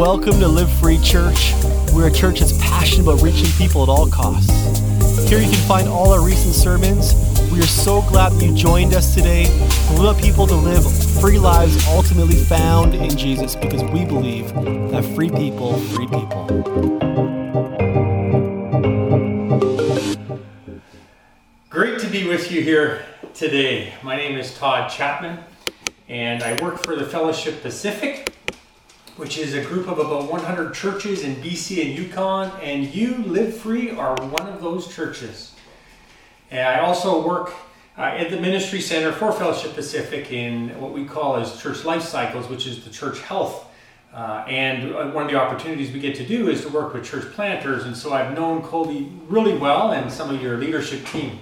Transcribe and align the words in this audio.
Welcome 0.00 0.40
to 0.40 0.48
Live 0.48 0.72
Free 0.80 0.98
Church. 1.02 1.52
We're 1.92 2.08
a 2.08 2.10
church 2.10 2.40
that's 2.40 2.56
passionate 2.56 3.02
about 3.02 3.20
reaching 3.20 3.50
people 3.58 3.82
at 3.82 3.90
all 3.90 4.08
costs. 4.08 4.48
Here 5.28 5.38
you 5.38 5.50
can 5.50 5.68
find 5.68 5.86
all 5.88 6.10
our 6.10 6.24
recent 6.24 6.54
sermons. 6.54 7.12
We 7.52 7.58
are 7.58 7.66
so 7.66 8.00
glad 8.08 8.32
that 8.32 8.42
you 8.42 8.54
joined 8.54 8.94
us 8.94 9.14
today. 9.14 9.44
We 9.90 10.06
want 10.06 10.18
people 10.18 10.46
to 10.46 10.54
live 10.54 10.90
free 11.20 11.38
lives 11.38 11.86
ultimately 11.86 12.36
found 12.36 12.94
in 12.94 13.14
Jesus 13.14 13.54
because 13.54 13.82
we 13.92 14.06
believe 14.06 14.54
that 14.90 15.04
free 15.14 15.28
people, 15.28 15.78
free 15.78 16.06
people. 16.06 16.46
Great 21.68 22.00
to 22.00 22.06
be 22.06 22.26
with 22.26 22.50
you 22.50 22.62
here 22.62 23.04
today. 23.34 23.92
My 24.02 24.16
name 24.16 24.38
is 24.38 24.56
Todd 24.56 24.90
Chapman, 24.90 25.40
and 26.08 26.42
I 26.42 26.58
work 26.62 26.82
for 26.82 26.96
the 26.96 27.04
Fellowship 27.04 27.60
Pacific, 27.60 28.32
which 29.20 29.36
is 29.36 29.52
a 29.52 29.62
group 29.62 29.86
of 29.86 29.98
about 29.98 30.32
100 30.32 30.72
churches 30.72 31.24
in 31.24 31.36
BC 31.36 31.84
and 31.84 31.98
Yukon, 31.98 32.50
and 32.62 32.86
you, 32.94 33.18
Live 33.18 33.54
Free, 33.54 33.90
are 33.90 34.16
one 34.16 34.48
of 34.48 34.62
those 34.62 34.88
churches. 34.88 35.54
And 36.50 36.66
I 36.66 36.80
also 36.80 37.22
work 37.22 37.52
uh, 37.98 38.00
at 38.00 38.30
the 38.30 38.40
Ministry 38.40 38.80
Center 38.80 39.12
for 39.12 39.30
Fellowship 39.30 39.74
Pacific 39.74 40.32
in 40.32 40.70
what 40.80 40.92
we 40.92 41.04
call 41.04 41.36
as 41.36 41.60
Church 41.60 41.84
Life 41.84 42.02
Cycles, 42.02 42.48
which 42.48 42.66
is 42.66 42.82
the 42.82 42.88
church 42.88 43.20
health. 43.20 43.66
Uh, 44.14 44.42
and 44.48 44.94
uh, 44.94 45.10
one 45.10 45.26
of 45.26 45.30
the 45.30 45.38
opportunities 45.38 45.92
we 45.92 46.00
get 46.00 46.16
to 46.16 46.26
do 46.26 46.48
is 46.48 46.62
to 46.62 46.70
work 46.70 46.94
with 46.94 47.04
church 47.04 47.30
planters, 47.34 47.84
and 47.84 47.94
so 47.94 48.14
I've 48.14 48.34
known 48.34 48.62
Colby 48.62 49.12
really 49.28 49.54
well 49.54 49.92
and 49.92 50.10
some 50.10 50.34
of 50.34 50.40
your 50.40 50.56
leadership 50.56 51.04
team. 51.04 51.40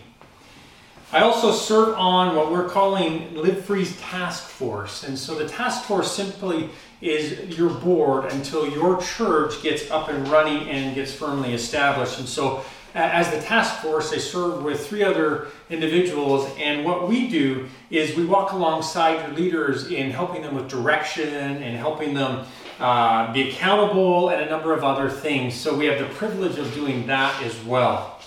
I 1.11 1.21
also 1.21 1.53
serve 1.53 1.95
on 1.95 2.37
what 2.37 2.53
we're 2.53 2.69
calling 2.69 3.35
Live 3.35 3.65
Free's 3.65 3.99
task 3.99 4.45
force. 4.45 5.05
And 5.05 5.19
so 5.19 5.35
the 5.35 5.49
task 5.49 5.85
force 5.85 6.13
simply 6.13 6.69
is 7.01 7.57
your 7.57 7.71
board 7.71 8.27
until 8.27 8.69
your 8.69 9.01
church 9.01 9.63
gets 9.63 9.91
up 9.91 10.11
and 10.11 10.29
running 10.29 10.69
and 10.69 10.95
gets 10.95 11.15
firmly 11.15 11.55
established. 11.55 12.19
And 12.19 12.29
so 12.29 12.63
as 12.95 13.31
the 13.31 13.41
task 13.41 13.81
force, 13.81 14.13
I 14.13 14.19
serve 14.19 14.63
with 14.63 14.87
three 14.87 15.03
other 15.03 15.49
individuals, 15.71 16.51
and 16.59 16.85
what 16.85 17.09
we 17.09 17.29
do 17.29 17.69
is 17.91 18.17
we 18.17 18.27
walk 18.27 18.53
alongside 18.53 19.27
your 19.27 19.37
leaders 19.37 19.91
in 19.91 20.11
helping 20.11 20.43
them 20.43 20.55
with 20.55 20.69
direction 20.69 21.29
and 21.29 21.77
helping 21.77 22.13
them 22.13 22.45
uh, 22.81 23.33
be 23.33 23.51
accountable 23.51 24.29
and 24.31 24.43
a 24.43 24.51
number 24.51 24.75
of 24.75 24.85
other 24.85 25.09
things. 25.09 25.55
So 25.55 25.75
we 25.75 25.87
have 25.87 25.99
the 25.99 26.15
privilege 26.15 26.59
of 26.59 26.73
doing 26.75 27.07
that 27.07 27.43
as 27.43 27.59
well. 27.65 28.21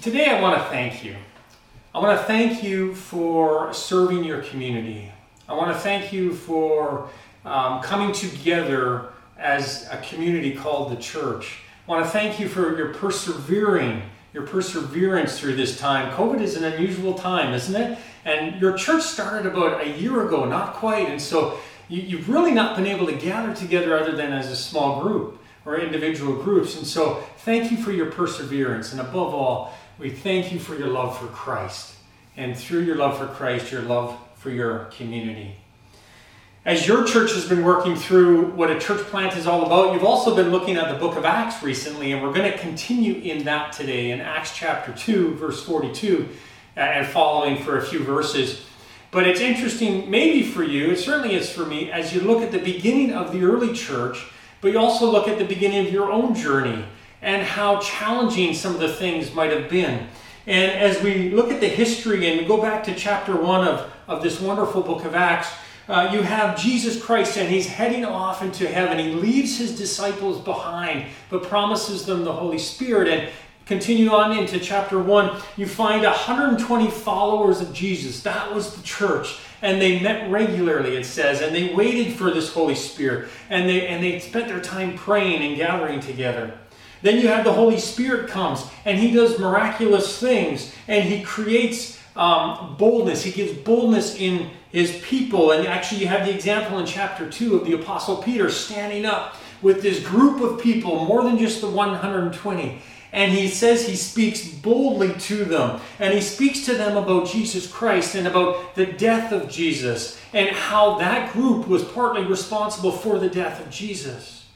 Today, 0.00 0.26
I 0.26 0.40
want 0.40 0.56
to 0.56 0.64
thank 0.68 1.04
you. 1.04 1.16
I 1.94 1.98
want 1.98 2.18
to 2.18 2.24
thank 2.24 2.62
you 2.62 2.94
for 2.94 3.74
serving 3.74 4.24
your 4.24 4.40
community. 4.40 5.12
I 5.46 5.52
want 5.52 5.76
to 5.76 5.78
thank 5.78 6.10
you 6.10 6.32
for 6.32 7.10
um, 7.44 7.82
coming 7.82 8.12
together 8.12 9.10
as 9.36 9.86
a 9.90 9.98
community 9.98 10.54
called 10.54 10.90
the 10.90 10.96
church. 10.96 11.58
I 11.86 11.90
want 11.90 12.06
to 12.06 12.10
thank 12.10 12.40
you 12.40 12.48
for 12.48 12.74
your 12.78 12.94
persevering, 12.94 14.00
your 14.32 14.46
perseverance 14.46 15.38
through 15.38 15.56
this 15.56 15.78
time. 15.78 16.10
COVID 16.14 16.40
is 16.40 16.56
an 16.56 16.64
unusual 16.64 17.12
time, 17.12 17.52
isn't 17.52 17.76
it? 17.76 17.98
And 18.24 18.58
your 18.58 18.74
church 18.74 19.02
started 19.02 19.44
about 19.44 19.82
a 19.82 19.90
year 19.90 20.26
ago, 20.26 20.46
not 20.46 20.72
quite. 20.72 21.10
And 21.10 21.20
so 21.20 21.58
you, 21.90 22.16
have 22.16 22.28
really 22.30 22.52
not 22.52 22.74
been 22.74 22.86
able 22.86 23.04
to 23.04 23.14
gather 23.14 23.54
together 23.54 23.98
other 23.98 24.16
than 24.16 24.32
as 24.32 24.50
a 24.50 24.56
small 24.56 25.02
group 25.02 25.41
or 25.64 25.78
individual 25.78 26.42
groups. 26.42 26.76
And 26.76 26.86
so 26.86 27.24
thank 27.38 27.70
you 27.70 27.76
for 27.76 27.92
your 27.92 28.10
perseverance. 28.10 28.92
And 28.92 29.00
above 29.00 29.34
all, 29.34 29.74
we 29.98 30.10
thank 30.10 30.52
you 30.52 30.58
for 30.58 30.76
your 30.76 30.88
love 30.88 31.18
for 31.18 31.26
Christ. 31.26 31.94
And 32.36 32.56
through 32.56 32.80
your 32.80 32.96
love 32.96 33.18
for 33.18 33.26
Christ, 33.26 33.70
your 33.70 33.82
love 33.82 34.18
for 34.36 34.50
your 34.50 34.86
community. 34.86 35.56
As 36.64 36.86
your 36.86 37.04
church 37.04 37.32
has 37.32 37.48
been 37.48 37.64
working 37.64 37.96
through 37.96 38.52
what 38.52 38.70
a 38.70 38.78
church 38.78 39.00
plant 39.06 39.36
is 39.36 39.48
all 39.48 39.66
about, 39.66 39.92
you've 39.92 40.04
also 40.04 40.34
been 40.36 40.50
looking 40.50 40.76
at 40.76 40.92
the 40.92 40.98
book 40.98 41.16
of 41.16 41.24
Acts 41.24 41.60
recently, 41.60 42.12
and 42.12 42.22
we're 42.22 42.32
going 42.32 42.50
to 42.50 42.56
continue 42.56 43.14
in 43.14 43.42
that 43.44 43.72
today 43.72 44.12
in 44.12 44.20
Acts 44.20 44.56
chapter 44.56 44.92
2, 44.92 45.34
verse 45.34 45.64
42, 45.64 46.28
uh, 46.76 46.80
and 46.80 47.06
following 47.08 47.60
for 47.64 47.78
a 47.78 47.82
few 47.82 48.04
verses. 48.04 48.64
But 49.10 49.26
it's 49.26 49.40
interesting, 49.40 50.08
maybe 50.08 50.44
for 50.44 50.62
you, 50.62 50.92
it 50.92 50.98
certainly 50.98 51.34
is 51.34 51.50
for 51.50 51.66
me, 51.66 51.90
as 51.90 52.14
you 52.14 52.20
look 52.20 52.42
at 52.42 52.52
the 52.52 52.60
beginning 52.60 53.12
of 53.12 53.32
the 53.32 53.44
early 53.44 53.74
church, 53.74 54.24
but 54.62 54.72
you 54.72 54.78
also 54.78 55.10
look 55.10 55.28
at 55.28 55.38
the 55.38 55.44
beginning 55.44 55.86
of 55.86 55.92
your 55.92 56.10
own 56.10 56.34
journey 56.34 56.84
and 57.20 57.42
how 57.42 57.78
challenging 57.80 58.54
some 58.54 58.72
of 58.74 58.80
the 58.80 58.92
things 58.92 59.34
might 59.34 59.50
have 59.50 59.68
been. 59.68 60.06
And 60.46 60.72
as 60.72 61.02
we 61.02 61.30
look 61.30 61.50
at 61.50 61.60
the 61.60 61.68
history 61.68 62.28
and 62.28 62.40
we 62.40 62.46
go 62.46 62.62
back 62.62 62.82
to 62.84 62.94
chapter 62.94 63.36
1 63.36 63.68
of, 63.68 63.92
of 64.08 64.22
this 64.22 64.40
wonderful 64.40 64.82
book 64.82 65.04
of 65.04 65.14
Acts, 65.14 65.52
uh, 65.88 66.10
you 66.12 66.22
have 66.22 66.58
Jesus 66.60 67.02
Christ 67.02 67.36
and 67.36 67.48
he's 67.48 67.66
heading 67.66 68.04
off 68.04 68.40
into 68.40 68.68
heaven. 68.68 68.98
He 68.98 69.12
leaves 69.12 69.58
his 69.58 69.76
disciples 69.76 70.40
behind, 70.40 71.06
but 71.28 71.42
promises 71.42 72.06
them 72.06 72.24
the 72.24 72.32
Holy 72.32 72.58
Spirit. 72.58 73.08
And 73.08 73.28
continue 73.66 74.10
on 74.10 74.36
into 74.36 74.60
chapter 74.60 75.00
1, 75.00 75.40
you 75.56 75.66
find 75.66 76.04
120 76.04 76.88
followers 76.88 77.60
of 77.60 77.72
Jesus. 77.72 78.22
That 78.22 78.54
was 78.54 78.76
the 78.76 78.82
church. 78.82 79.38
And 79.62 79.80
they 79.80 80.00
met 80.00 80.30
regularly, 80.30 80.96
it 80.96 81.06
says, 81.06 81.40
and 81.40 81.54
they 81.54 81.72
waited 81.72 82.14
for 82.14 82.30
this 82.30 82.52
Holy 82.52 82.74
Spirit. 82.74 83.28
And 83.48 83.68
they, 83.68 83.86
and 83.86 84.02
they 84.02 84.18
spent 84.18 84.48
their 84.48 84.60
time 84.60 84.96
praying 84.98 85.42
and 85.42 85.56
gathering 85.56 86.00
together. 86.00 86.58
Then 87.02 87.20
you 87.20 87.28
have 87.28 87.44
the 87.44 87.52
Holy 87.52 87.78
Spirit 87.78 88.28
comes 88.28 88.64
and 88.84 88.98
he 88.98 89.12
does 89.12 89.38
miraculous 89.38 90.18
things 90.18 90.72
and 90.86 91.04
he 91.04 91.22
creates 91.22 91.98
um, 92.16 92.76
boldness. 92.78 93.22
He 93.22 93.32
gives 93.32 93.52
boldness 93.52 94.16
in 94.16 94.50
his 94.70 95.00
people. 95.02 95.52
And 95.52 95.66
actually, 95.66 96.00
you 96.00 96.08
have 96.08 96.26
the 96.26 96.34
example 96.34 96.78
in 96.78 96.86
chapter 96.86 97.28
2 97.28 97.56
of 97.56 97.66
the 97.66 97.74
Apostle 97.74 98.16
Peter 98.16 98.50
standing 98.50 99.04
up 99.04 99.36
with 99.60 99.82
this 99.82 100.04
group 100.04 100.40
of 100.40 100.60
people, 100.60 101.04
more 101.04 101.22
than 101.22 101.38
just 101.38 101.60
the 101.60 101.68
120. 101.68 102.80
And 103.12 103.32
he 103.32 103.48
says 103.48 103.86
he 103.86 103.96
speaks 103.96 104.48
boldly 104.48 105.12
to 105.12 105.44
them. 105.44 105.80
And 105.98 106.14
he 106.14 106.22
speaks 106.22 106.64
to 106.64 106.74
them 106.74 106.96
about 106.96 107.28
Jesus 107.28 107.70
Christ 107.70 108.14
and 108.14 108.26
about 108.26 108.74
the 108.74 108.86
death 108.86 109.32
of 109.32 109.50
Jesus 109.50 110.18
and 110.32 110.48
how 110.48 110.98
that 110.98 111.32
group 111.32 111.68
was 111.68 111.84
partly 111.84 112.24
responsible 112.24 112.92
for 112.92 113.18
the 113.18 113.28
death 113.28 113.60
of 113.60 113.70
Jesus. 113.70 114.46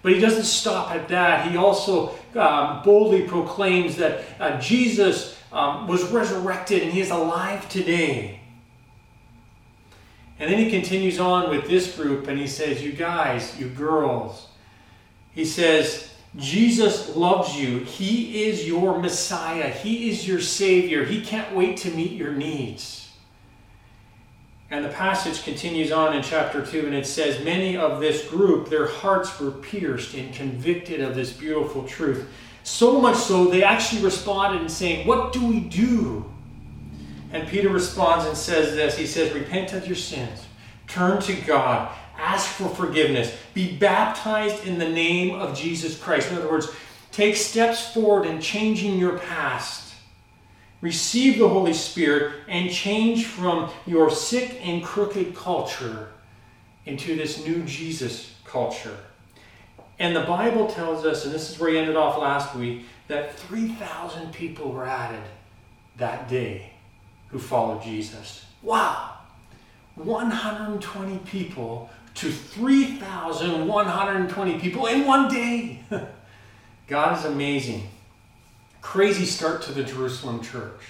But 0.00 0.12
he 0.12 0.20
doesn't 0.20 0.44
stop 0.44 0.90
at 0.90 1.08
that. 1.08 1.50
He 1.50 1.58
also 1.58 2.14
um, 2.34 2.82
boldly 2.82 3.22
proclaims 3.22 3.96
that 3.96 4.24
uh, 4.40 4.58
Jesus 4.58 5.36
um, 5.52 5.86
was 5.86 6.04
resurrected 6.04 6.82
and 6.82 6.92
he 6.92 7.00
is 7.00 7.10
alive 7.10 7.68
today. 7.68 8.40
And 10.38 10.50
then 10.50 10.58
he 10.58 10.70
continues 10.70 11.18
on 11.18 11.50
with 11.50 11.68
this 11.68 11.96
group 11.96 12.28
and 12.28 12.38
he 12.38 12.46
says, 12.46 12.82
You 12.82 12.92
guys, 12.92 13.58
you 13.58 13.68
girls, 13.68 14.46
he 15.32 15.44
says, 15.44 16.07
Jesus 16.36 17.16
loves 17.16 17.56
you. 17.56 17.78
He 17.80 18.44
is 18.44 18.66
your 18.66 18.98
Messiah. 18.98 19.70
He 19.70 20.10
is 20.10 20.26
your 20.28 20.40
Savior. 20.40 21.04
He 21.04 21.22
can't 21.22 21.54
wait 21.54 21.78
to 21.78 21.90
meet 21.90 22.12
your 22.12 22.32
needs. 22.32 23.10
And 24.70 24.84
the 24.84 24.90
passage 24.90 25.44
continues 25.44 25.90
on 25.90 26.14
in 26.14 26.22
chapter 26.22 26.64
2, 26.64 26.80
and 26.86 26.94
it 26.94 27.06
says, 27.06 27.42
Many 27.42 27.76
of 27.76 28.00
this 28.00 28.28
group, 28.28 28.68
their 28.68 28.86
hearts 28.86 29.40
were 29.40 29.50
pierced 29.50 30.14
and 30.14 30.32
convicted 30.34 31.00
of 31.00 31.14
this 31.14 31.32
beautiful 31.32 31.84
truth. 31.84 32.28
So 32.64 33.00
much 33.00 33.16
so, 33.16 33.46
they 33.46 33.62
actually 33.64 34.02
responded 34.02 34.60
and 34.60 34.70
saying, 34.70 35.06
What 35.06 35.32
do 35.32 35.44
we 35.46 35.60
do? 35.60 36.30
And 37.32 37.48
Peter 37.48 37.70
responds 37.70 38.26
and 38.26 38.36
says 38.36 38.74
this 38.74 38.96
He 38.96 39.06
says, 39.06 39.32
Repent 39.32 39.72
of 39.72 39.86
your 39.86 39.96
sins, 39.96 40.44
turn 40.86 41.20
to 41.22 41.34
God, 41.46 41.90
ask 42.18 42.46
for 42.46 42.68
forgiveness, 42.68 43.34
be 43.58 43.76
baptized 43.76 44.66
in 44.66 44.78
the 44.78 44.88
name 44.88 45.34
of 45.34 45.56
Jesus 45.56 45.98
Christ. 45.98 46.30
In 46.30 46.38
other 46.38 46.50
words, 46.50 46.68
take 47.10 47.36
steps 47.36 47.92
forward 47.92 48.24
in 48.26 48.40
changing 48.40 48.98
your 48.98 49.18
past 49.18 49.88
receive 50.80 51.38
the 51.38 51.48
Holy 51.48 51.72
Spirit, 51.72 52.34
and 52.48 52.70
change 52.70 53.26
from 53.26 53.70
your 53.86 54.10
sick 54.10 54.60
and 54.64 54.82
crooked 54.84 55.34
culture 55.34 56.08
into 56.86 57.16
this 57.16 57.44
new 57.44 57.62
Jesus 57.64 58.34
culture. 58.44 58.96
And 59.98 60.14
the 60.14 60.22
Bible 60.22 60.68
tells 60.68 61.04
us, 61.04 61.24
and 61.24 61.34
this 61.34 61.50
is 61.50 61.58
where 61.58 61.70
he 61.70 61.78
ended 61.78 61.96
off 61.96 62.18
last 62.18 62.54
week, 62.54 62.84
that 63.08 63.34
3,000 63.34 64.32
people 64.32 64.70
were 64.70 64.86
added 64.86 65.24
that 65.96 66.28
day 66.28 66.72
who 67.28 67.38
followed 67.38 67.82
Jesus. 67.82 68.46
Wow! 68.62 69.14
120 69.96 71.18
people 71.18 71.90
to 72.18 72.30
3,120 72.30 74.58
people 74.58 74.86
in 74.86 75.06
one 75.06 75.28
day. 75.28 75.82
God 76.86 77.18
is 77.18 77.24
amazing 77.24 77.88
crazy 78.88 79.26
start 79.26 79.60
to 79.60 79.72
the 79.72 79.82
Jerusalem 79.82 80.40
church. 80.40 80.80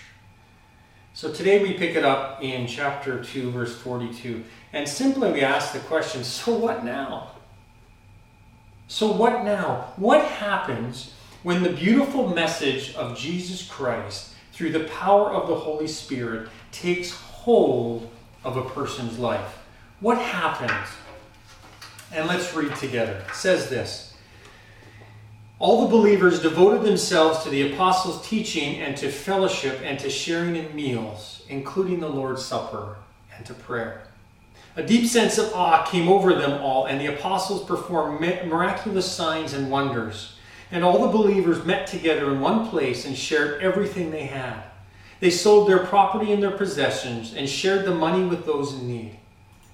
So 1.14 1.32
today 1.32 1.60
we 1.60 1.72
pick 1.72 1.96
it 1.96 2.04
up 2.04 2.40
in 2.42 2.68
chapter 2.68 3.24
2, 3.24 3.50
verse 3.50 3.76
42. 3.76 4.44
And 4.72 4.88
simply 4.88 5.32
we 5.32 5.40
ask 5.40 5.72
the 5.72 5.80
question 5.80 6.22
so 6.22 6.56
what 6.56 6.84
now? 6.84 7.32
So 8.86 9.10
what 9.10 9.44
now? 9.44 9.94
What 9.96 10.24
happens 10.24 11.12
when 11.42 11.64
the 11.64 11.72
beautiful 11.72 12.28
message 12.28 12.94
of 12.94 13.18
Jesus 13.18 13.66
Christ, 13.66 14.32
through 14.52 14.70
the 14.70 14.84
power 14.84 15.32
of 15.32 15.48
the 15.48 15.56
Holy 15.56 15.88
Spirit, 15.88 16.48
takes 16.70 17.10
hold 17.10 18.08
of 18.44 18.56
a 18.56 18.70
person's 18.70 19.18
life? 19.18 19.58
What 19.98 20.18
happens? 20.18 20.88
And 22.12 22.26
let's 22.26 22.54
read 22.54 22.74
together. 22.76 23.22
It 23.28 23.34
says 23.34 23.68
this 23.68 24.14
All 25.58 25.82
the 25.82 25.90
believers 25.90 26.40
devoted 26.40 26.82
themselves 26.82 27.42
to 27.44 27.50
the 27.50 27.72
apostles' 27.72 28.26
teaching 28.26 28.80
and 28.80 28.96
to 28.96 29.10
fellowship 29.10 29.80
and 29.82 29.98
to 29.98 30.10
sharing 30.10 30.56
in 30.56 30.74
meals, 30.74 31.42
including 31.48 32.00
the 32.00 32.08
Lord's 32.08 32.44
Supper 32.44 32.96
and 33.36 33.44
to 33.46 33.54
prayer. 33.54 34.02
A 34.76 34.82
deep 34.82 35.06
sense 35.08 35.38
of 35.38 35.52
awe 35.54 35.84
came 35.84 36.08
over 36.08 36.34
them 36.34 36.62
all, 36.62 36.86
and 36.86 37.00
the 37.00 37.12
apostles 37.12 37.64
performed 37.64 38.20
miraculous 38.20 39.10
signs 39.10 39.52
and 39.52 39.70
wonders. 39.70 40.36
And 40.70 40.84
all 40.84 41.00
the 41.00 41.18
believers 41.18 41.64
met 41.64 41.86
together 41.86 42.30
in 42.30 42.40
one 42.40 42.68
place 42.68 43.04
and 43.04 43.16
shared 43.16 43.62
everything 43.62 44.10
they 44.10 44.26
had. 44.26 44.62
They 45.20 45.30
sold 45.30 45.68
their 45.68 45.84
property 45.84 46.32
and 46.32 46.42
their 46.42 46.56
possessions 46.56 47.34
and 47.34 47.48
shared 47.48 47.84
the 47.84 47.94
money 47.94 48.24
with 48.24 48.46
those 48.46 48.74
in 48.74 48.86
need. 48.86 49.18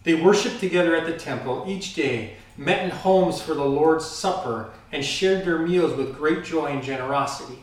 They 0.05 0.15
worshiped 0.15 0.61
together 0.61 0.95
at 0.95 1.07
the 1.07 1.19
temple 1.19 1.65
each 1.67 1.95
day, 1.95 2.37
met 2.57 2.85
in 2.85 2.91
homes 2.91 3.41
for 3.41 3.55
the 3.55 3.65
Lord's 3.65 4.07
Supper, 4.07 4.71
and 4.93 5.05
shared 5.05 5.45
their 5.45 5.59
meals 5.59 5.97
with 5.97 6.17
great 6.17 6.45
joy 6.45 6.67
and 6.67 6.83
generosity. 6.83 7.59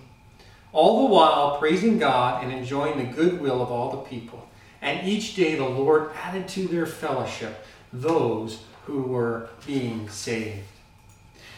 All 0.73 1.07
the 1.07 1.13
while 1.13 1.57
praising 1.57 1.97
God 1.97 2.43
and 2.43 2.51
enjoying 2.51 2.97
the 2.97 3.13
goodwill 3.13 3.61
of 3.61 3.71
all 3.71 3.91
the 3.91 4.09
people. 4.09 4.47
And 4.81 5.07
each 5.07 5.35
day 5.35 5.55
the 5.55 5.65
Lord 5.65 6.11
added 6.15 6.47
to 6.49 6.67
their 6.67 6.88
fellowship 6.88 7.65
those 7.93 8.63
who 8.85 9.03
were 9.03 9.49
being 9.67 10.09
saved. 10.09 10.65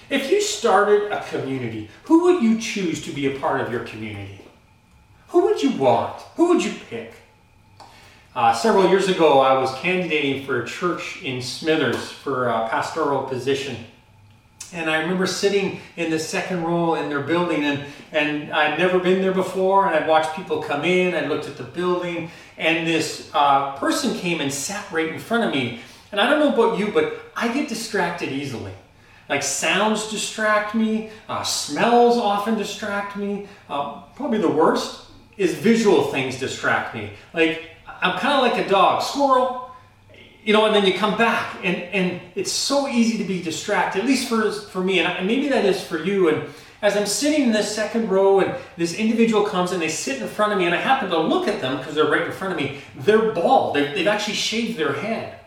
If 0.09 0.29
you 0.29 0.41
started 0.41 1.12
a 1.12 1.24
community, 1.24 1.89
who 2.03 2.24
would 2.24 2.44
you 2.44 2.59
choose 2.59 3.03
to 3.06 3.12
be 3.12 3.27
a 3.27 3.39
part 3.39 3.62
of 3.62 3.71
your 3.71 3.86
community? 3.86 4.41
Who 5.29 5.45
would 5.45 5.63
you 5.63 5.71
want? 5.71 6.21
Who 6.36 6.50
would 6.50 6.63
you 6.63 6.74
pick? 6.89 7.13
Uh, 8.35 8.51
several 8.51 8.89
years 8.89 9.09
ago, 9.09 9.41
I 9.41 9.59
was 9.59 9.71
candidating 9.75 10.44
for 10.44 10.63
a 10.63 10.68
church 10.68 11.21
in 11.21 11.39
Smithers 11.39 12.12
for 12.12 12.47
a 12.47 12.68
pastoral 12.68 13.25
position. 13.25 13.77
And 14.74 14.89
I 14.89 15.01
remember 15.01 15.27
sitting 15.27 15.80
in 15.97 16.09
the 16.09 16.18
second 16.18 16.63
row 16.63 16.95
in 16.95 17.09
their 17.09 17.21
building, 17.21 17.63
and, 17.63 17.85
and 18.12 18.51
I'd 18.51 18.80
never 18.80 18.97
been 18.97 19.21
there 19.21 19.33
before, 19.33 19.85
and 19.85 19.95
I'd 19.95 20.07
watched 20.07 20.35
people 20.35 20.63
come 20.63 20.83
in, 20.83 21.13
I 21.13 21.27
looked 21.27 21.47
at 21.47 21.57
the 21.57 21.63
building, 21.63 22.31
and 22.57 22.88
this 22.88 23.30
uh, 23.35 23.75
person 23.75 24.15
came 24.15 24.41
and 24.41 24.51
sat 24.51 24.91
right 24.91 25.09
in 25.09 25.19
front 25.19 25.44
of 25.44 25.51
me. 25.51 25.81
And 26.12 26.19
I 26.19 26.27
don't 26.27 26.39
know 26.39 26.53
about 26.53 26.79
you, 26.79 26.91
but 26.91 27.13
I 27.36 27.53
get 27.53 27.69
distracted 27.69 28.29
easily. 28.29 28.74
Like 29.29 29.44
sounds 29.44 30.09
distract 30.09 30.74
me, 30.74 31.12
uh, 31.29 31.44
smells 31.44 32.18
often 32.18 32.57
distract 32.57 33.15
me. 33.15 33.47
Uh, 33.69 34.01
probably 34.15 34.39
the 34.39 34.50
worst 34.50 35.06
is 35.38 35.53
visual 35.53 36.06
things 36.06 36.39
distract 36.39 36.95
me. 36.95 37.12
Like 37.31 37.73
I'm 38.03 38.19
kind 38.19 38.33
of 38.35 38.41
like 38.41 38.65
a 38.65 38.69
dog, 38.69 39.01
squirrel, 39.01 39.71
you 40.44 40.51
know, 40.51 40.65
and 40.65 40.75
then 40.75 40.85
you 40.85 40.94
come 40.94 41.17
back, 41.17 41.55
and, 41.63 41.77
and 41.77 42.21
it's 42.35 42.51
so 42.51 42.88
easy 42.88 43.17
to 43.17 43.23
be 43.23 43.41
distracted, 43.41 44.01
at 44.01 44.05
least 44.05 44.27
for, 44.27 44.51
for 44.51 44.83
me, 44.83 45.00
and, 45.00 45.25
maybe 45.25 45.47
that 45.47 45.63
is 45.63 45.81
for 45.81 46.03
you. 46.03 46.27
And 46.27 46.50
as 46.81 46.97
I'm 46.97 47.05
sitting 47.05 47.44
in 47.44 47.51
this 47.53 47.73
second 47.73 48.09
row, 48.09 48.41
and 48.41 48.53
this 48.75 48.94
individual 48.94 49.45
comes 49.45 49.71
and 49.71 49.81
they 49.81 49.88
sit 49.88 50.21
in 50.21 50.27
front 50.27 50.51
of 50.51 50.59
me, 50.59 50.65
and 50.65 50.75
I 50.75 50.79
happen 50.79 51.09
to 51.11 51.17
look 51.17 51.47
at 51.47 51.61
them 51.61 51.77
because 51.77 51.95
they're 51.95 52.09
right 52.09 52.23
in 52.23 52.31
front 52.33 52.53
of 52.53 52.59
me, 52.59 52.79
they're 52.97 53.31
bald. 53.31 53.75
They've, 53.75 53.95
they've 53.95 54.07
actually 54.07 54.35
shaved 54.35 54.77
their 54.77 54.94
head. 54.94 55.39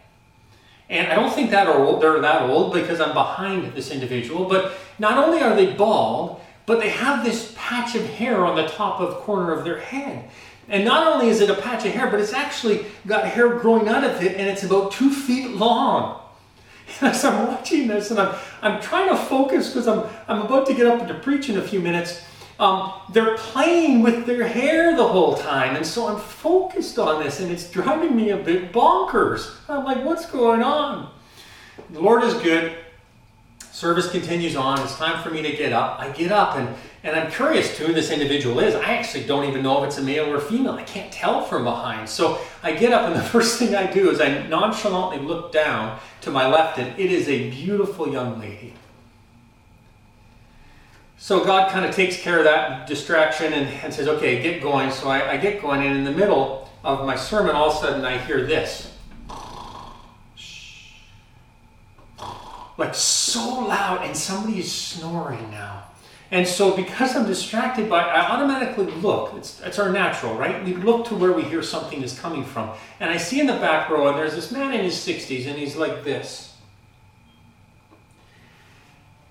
And 0.88 1.12
I 1.12 1.14
don't 1.14 1.32
think 1.34 1.50
that 1.50 1.68
old, 1.68 2.00
they're 2.00 2.20
that 2.20 2.48
old 2.48 2.72
because 2.72 3.00
I'm 3.00 3.12
behind 3.12 3.74
this 3.74 3.90
individual, 3.90 4.48
but 4.48 4.72
not 4.98 5.18
only 5.18 5.42
are 5.42 5.54
they 5.54 5.72
bald, 5.72 6.40
but 6.64 6.80
they 6.80 6.90
have 6.90 7.22
this 7.22 7.52
patch 7.56 7.94
of 7.94 8.06
hair 8.06 8.44
on 8.44 8.56
the 8.56 8.66
top 8.66 9.00
of 9.00 9.16
corner 9.16 9.52
of 9.52 9.64
their 9.64 9.78
head. 9.78 10.30
And 10.68 10.84
not 10.84 11.06
only 11.06 11.28
is 11.28 11.40
it 11.40 11.50
a 11.50 11.54
patch 11.54 11.84
of 11.86 11.92
hair, 11.92 12.10
but 12.10 12.20
it's 12.20 12.32
actually 12.32 12.86
got 13.06 13.26
hair 13.26 13.48
growing 13.58 13.88
out 13.88 14.04
of 14.04 14.22
it 14.22 14.36
and 14.36 14.48
it's 14.48 14.64
about 14.64 14.92
two 14.92 15.10
feet 15.10 15.50
long. 15.50 16.20
And 17.00 17.10
as 17.10 17.24
I'm 17.24 17.48
watching 17.48 17.88
this 17.88 18.12
and 18.12 18.20
I'm, 18.20 18.36
I'm 18.62 18.80
trying 18.80 19.08
to 19.08 19.16
focus 19.16 19.68
because 19.68 19.88
I'm, 19.88 20.06
I'm 20.28 20.42
about 20.42 20.66
to 20.68 20.74
get 20.74 20.86
up 20.86 21.06
to 21.08 21.14
preach 21.14 21.48
in 21.48 21.58
a 21.58 21.62
few 21.62 21.80
minutes, 21.80 22.22
um, 22.60 22.92
they're 23.12 23.36
playing 23.36 24.02
with 24.02 24.24
their 24.24 24.46
hair 24.46 24.96
the 24.96 25.06
whole 25.06 25.36
time. 25.36 25.76
And 25.76 25.84
so 25.84 26.06
I'm 26.06 26.18
focused 26.18 26.98
on 26.98 27.22
this 27.22 27.40
and 27.40 27.50
it's 27.50 27.68
driving 27.70 28.14
me 28.16 28.30
a 28.30 28.36
bit 28.36 28.72
bonkers. 28.72 29.56
I'm 29.68 29.84
like, 29.84 30.04
what's 30.04 30.26
going 30.26 30.62
on? 30.62 31.12
The 31.90 32.00
Lord 32.00 32.22
is 32.22 32.34
good. 32.34 32.76
Service 33.76 34.10
continues 34.10 34.56
on. 34.56 34.80
It's 34.80 34.96
time 34.96 35.22
for 35.22 35.28
me 35.28 35.42
to 35.42 35.54
get 35.54 35.70
up. 35.70 36.00
I 36.00 36.08
get 36.08 36.32
up 36.32 36.56
and, 36.56 36.74
and 37.02 37.14
I'm 37.14 37.30
curious 37.30 37.76
to 37.76 37.86
who 37.86 37.92
this 37.92 38.10
individual 38.10 38.58
is. 38.60 38.74
I 38.74 38.94
actually 38.94 39.24
don't 39.24 39.44
even 39.44 39.62
know 39.62 39.84
if 39.84 39.88
it's 39.88 39.98
a 39.98 40.02
male 40.02 40.32
or 40.32 40.36
a 40.36 40.40
female. 40.40 40.72
I 40.72 40.82
can't 40.82 41.12
tell 41.12 41.44
from 41.44 41.64
behind. 41.64 42.08
So 42.08 42.40
I 42.62 42.72
get 42.72 42.94
up 42.94 43.02
and 43.02 43.14
the 43.14 43.22
first 43.28 43.58
thing 43.58 43.74
I 43.74 43.92
do 43.92 44.08
is 44.08 44.18
I 44.18 44.46
nonchalantly 44.46 45.18
look 45.18 45.52
down 45.52 46.00
to 46.22 46.30
my 46.30 46.48
left 46.48 46.78
and 46.78 46.98
it 46.98 47.12
is 47.12 47.28
a 47.28 47.50
beautiful 47.50 48.10
young 48.10 48.40
lady. 48.40 48.72
So 51.18 51.44
God 51.44 51.70
kind 51.70 51.84
of 51.84 51.94
takes 51.94 52.18
care 52.18 52.38
of 52.38 52.44
that 52.44 52.86
distraction 52.86 53.52
and, 53.52 53.68
and 53.84 53.92
says, 53.92 54.08
okay, 54.08 54.40
get 54.40 54.62
going. 54.62 54.90
So 54.90 55.10
I, 55.10 55.32
I 55.32 55.36
get 55.36 55.60
going, 55.60 55.82
and 55.82 55.98
in 55.98 56.04
the 56.04 56.12
middle 56.12 56.66
of 56.82 57.04
my 57.04 57.14
sermon, 57.14 57.54
all 57.54 57.68
of 57.68 57.76
a 57.76 57.78
sudden 57.80 58.06
I 58.06 58.16
hear 58.16 58.46
this. 58.46 58.90
Like 62.78 62.94
so 63.36 63.60
loud, 63.60 64.04
and 64.04 64.16
somebody 64.16 64.58
is 64.58 64.70
snoring 64.70 65.50
now. 65.50 65.84
And 66.30 66.46
so, 66.46 66.74
because 66.74 67.14
I'm 67.14 67.26
distracted 67.26 67.88
by, 67.88 68.02
I 68.02 68.30
automatically 68.30 68.86
look. 68.86 69.34
It's, 69.34 69.60
it's 69.60 69.78
our 69.78 69.90
natural, 69.90 70.34
right? 70.34 70.64
We 70.64 70.74
look 70.74 71.06
to 71.08 71.14
where 71.14 71.32
we 71.32 71.44
hear 71.44 71.62
something 71.62 72.02
is 72.02 72.18
coming 72.18 72.44
from. 72.44 72.70
And 72.98 73.10
I 73.10 73.16
see 73.16 73.38
in 73.38 73.46
the 73.46 73.54
back 73.54 73.88
row, 73.90 74.08
and 74.08 74.18
there's 74.18 74.34
this 74.34 74.50
man 74.50 74.74
in 74.74 74.80
his 74.84 74.94
60s, 74.94 75.46
and 75.46 75.56
he's 75.56 75.76
like 75.76 76.02
this. 76.02 76.54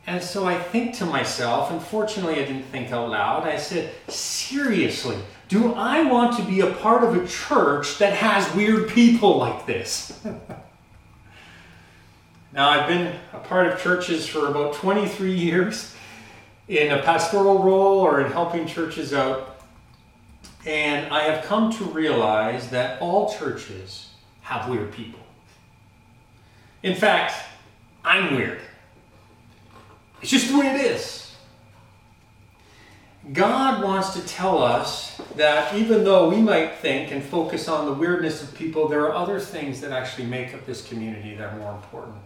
And 0.07 0.23
so 0.23 0.45
I 0.45 0.57
think 0.57 0.95
to 0.95 1.05
myself, 1.05 1.71
and 1.71 1.81
fortunately 1.81 2.35
I 2.35 2.45
didn't 2.45 2.65
think 2.65 2.91
out 2.91 3.09
loud, 3.09 3.43
I 3.47 3.57
said, 3.57 3.91
seriously, 4.07 5.17
do 5.47 5.73
I 5.73 6.03
want 6.03 6.37
to 6.37 6.43
be 6.43 6.61
a 6.61 6.71
part 6.75 7.03
of 7.03 7.15
a 7.15 7.27
church 7.27 7.97
that 7.97 8.13
has 8.13 8.53
weird 8.55 8.89
people 8.89 9.37
like 9.37 9.65
this? 9.65 10.23
now, 12.55 12.69
I've 12.69 12.87
been 12.87 13.13
a 13.33 13.39
part 13.39 13.67
of 13.67 13.81
churches 13.81 14.25
for 14.25 14.47
about 14.47 14.75
23 14.75 15.33
years 15.33 15.93
in 16.69 16.89
a 16.89 17.01
pastoral 17.01 17.61
role 17.61 17.99
or 17.99 18.21
in 18.21 18.31
helping 18.31 18.65
churches 18.65 19.13
out. 19.13 19.59
And 20.65 21.13
I 21.13 21.23
have 21.23 21.43
come 21.43 21.73
to 21.73 21.83
realize 21.83 22.69
that 22.69 23.01
all 23.01 23.33
churches 23.33 24.11
have 24.39 24.69
weird 24.69 24.93
people. 24.93 25.19
In 26.81 26.95
fact, 26.95 27.35
I'm 28.05 28.35
weird. 28.37 28.61
It's 30.21 30.31
just 30.31 30.49
the 30.49 30.57
way 30.57 30.67
it 30.67 30.79
is. 30.79 31.35
God 33.33 33.83
wants 33.83 34.13
to 34.13 34.25
tell 34.25 34.63
us 34.63 35.19
that 35.35 35.75
even 35.75 36.05
though 36.05 36.29
we 36.29 36.37
might 36.37 36.75
think 36.75 37.11
and 37.11 37.21
focus 37.21 37.67
on 37.67 37.85
the 37.85 37.93
weirdness 37.93 38.41
of 38.41 38.55
people, 38.55 38.87
there 38.87 39.01
are 39.01 39.13
other 39.13 39.41
things 39.41 39.81
that 39.81 39.91
actually 39.91 40.27
make 40.27 40.53
up 40.53 40.65
this 40.65 40.87
community 40.87 41.35
that 41.35 41.53
are 41.53 41.57
more 41.57 41.73
important. 41.73 42.21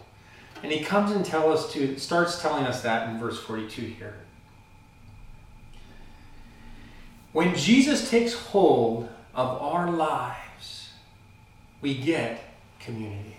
And 0.61 0.71
he 0.71 0.83
comes 0.83 1.11
and 1.11 1.25
tell 1.25 1.51
us 1.51 1.71
to 1.73 1.97
starts 1.97 2.41
telling 2.41 2.65
us 2.65 2.81
that 2.81 3.09
in 3.09 3.19
verse 3.19 3.39
42 3.39 3.81
here. 3.81 4.15
When 7.31 7.55
Jesus 7.55 8.09
takes 8.09 8.33
hold 8.33 9.07
of 9.35 9.61
our 9.61 9.91
lives, 9.91 10.89
we 11.81 11.95
get 11.95 12.41
community. 12.79 13.37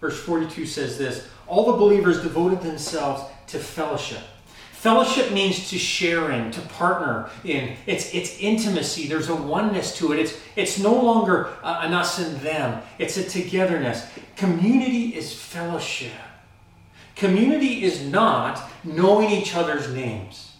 Verse 0.00 0.20
42 0.20 0.66
says 0.66 0.98
this 0.98 1.26
All 1.46 1.72
the 1.72 1.78
believers 1.78 2.22
devoted 2.22 2.60
themselves 2.60 3.22
to 3.48 3.58
fellowship. 3.58 4.22
Fellowship 4.84 5.32
means 5.32 5.70
to 5.70 5.78
share 5.78 6.30
in, 6.30 6.50
to 6.50 6.60
partner 6.60 7.30
in. 7.42 7.74
It's, 7.86 8.12
it's 8.12 8.38
intimacy. 8.38 9.06
There's 9.06 9.30
a 9.30 9.34
oneness 9.34 9.96
to 9.96 10.12
it. 10.12 10.18
It's, 10.18 10.38
it's 10.56 10.78
no 10.78 10.92
longer 10.92 11.48
uh, 11.62 11.80
an 11.84 11.94
us 11.94 12.18
and 12.18 12.38
them, 12.40 12.82
it's 12.98 13.16
a 13.16 13.24
togetherness. 13.24 14.06
Community 14.36 15.14
is 15.16 15.32
fellowship. 15.32 16.12
Community 17.16 17.82
is 17.82 18.02
not 18.02 18.62
knowing 18.84 19.30
each 19.30 19.56
other's 19.56 19.90
names, 19.90 20.52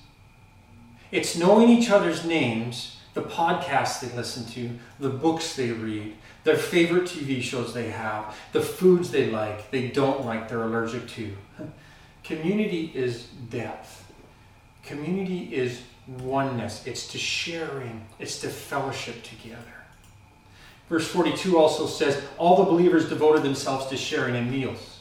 it's 1.11 1.37
knowing 1.37 1.69
each 1.69 1.90
other's 1.90 2.25
names, 2.25 2.97
the 3.12 3.21
podcasts 3.21 4.00
they 4.00 4.16
listen 4.16 4.47
to, 4.54 4.71
the 5.00 5.11
books 5.11 5.54
they 5.54 5.71
read, 5.71 6.16
their 6.45 6.57
favorite 6.57 7.04
TV 7.04 7.43
shows 7.43 7.75
they 7.75 7.90
have, 7.90 8.35
the 8.52 8.62
foods 8.62 9.11
they 9.11 9.31
like, 9.31 9.71
they 9.71 9.88
don't 9.88 10.25
like, 10.25 10.49
they're 10.49 10.62
allergic 10.62 11.07
to. 11.09 11.37
Community 12.25 12.90
is 12.95 13.25
depth. 13.50 14.03
Community 14.86 15.54
is 15.54 15.80
oneness. 16.20 16.86
It's 16.86 17.08
to 17.08 17.18
sharing, 17.18 18.06
it's 18.18 18.40
to 18.40 18.48
fellowship 18.48 19.22
together. 19.22 19.62
Verse 20.88 21.08
42 21.08 21.58
also 21.58 21.86
says, 21.86 22.22
All 22.36 22.56
the 22.56 22.70
believers 22.70 23.08
devoted 23.08 23.42
themselves 23.42 23.86
to 23.86 23.96
sharing 23.96 24.34
in 24.34 24.50
meals. 24.50 25.00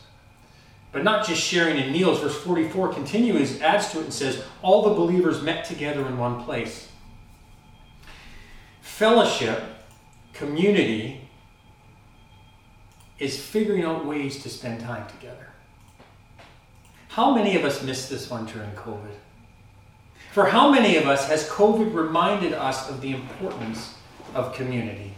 But 0.91 1.03
not 1.03 1.25
just 1.25 1.41
sharing 1.41 1.77
in 1.77 1.91
meals. 1.91 2.19
Verse 2.21 2.37
44 2.43 2.93
continues, 2.93 3.59
adds 3.61 3.91
to 3.91 3.99
it, 3.99 4.05
and 4.05 4.13
says, 4.13 4.43
All 4.61 4.83
the 4.83 4.95
believers 4.95 5.41
met 5.41 5.65
together 5.65 6.05
in 6.05 6.17
one 6.17 6.43
place. 6.43 6.87
Fellowship, 8.81 9.61
community, 10.33 11.27
is 13.19 13.41
figuring 13.41 13.83
out 13.83 14.05
ways 14.05 14.41
to 14.43 14.49
spend 14.49 14.81
time 14.81 15.07
together. 15.07 15.47
How 17.09 17.35
many 17.35 17.55
of 17.55 17.65
us 17.65 17.83
missed 17.83 18.09
this 18.09 18.29
one 18.29 18.45
during 18.45 18.71
COVID? 18.71 19.15
For 20.33 20.47
how 20.47 20.71
many 20.71 20.97
of 20.97 21.05
us 21.05 21.27
has 21.27 21.47
COVID 21.47 21.93
reminded 21.93 22.53
us 22.53 22.89
of 22.89 23.01
the 23.01 23.13
importance 23.13 23.93
of 24.33 24.51
community? 24.55 25.13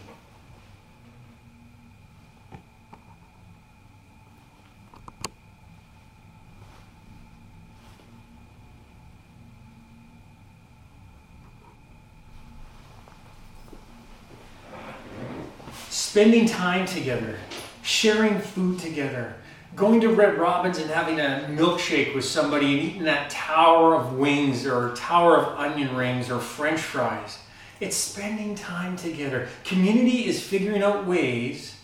spending 15.88 16.46
time 16.46 16.86
together, 16.86 17.38
sharing 17.82 18.38
food 18.38 18.78
together, 18.78 19.36
going 19.76 20.00
to 20.00 20.08
Red 20.08 20.38
Robin's 20.38 20.78
and 20.78 20.90
having 20.90 21.20
a 21.20 21.46
milkshake 21.50 22.14
with 22.14 22.24
somebody 22.24 22.78
and 22.78 22.82
eating 22.82 23.04
that 23.04 23.28
tower 23.28 23.94
of 23.94 24.14
wings 24.14 24.66
or 24.66 24.94
tower 24.96 25.36
of 25.36 25.58
onion 25.58 25.94
rings 25.94 26.30
or 26.30 26.40
french 26.40 26.80
fries. 26.80 27.38
It's 27.78 27.94
spending 27.94 28.54
time 28.54 28.96
together. 28.96 29.48
Community 29.64 30.24
is 30.24 30.42
figuring 30.42 30.82
out 30.82 31.06
ways 31.06 31.76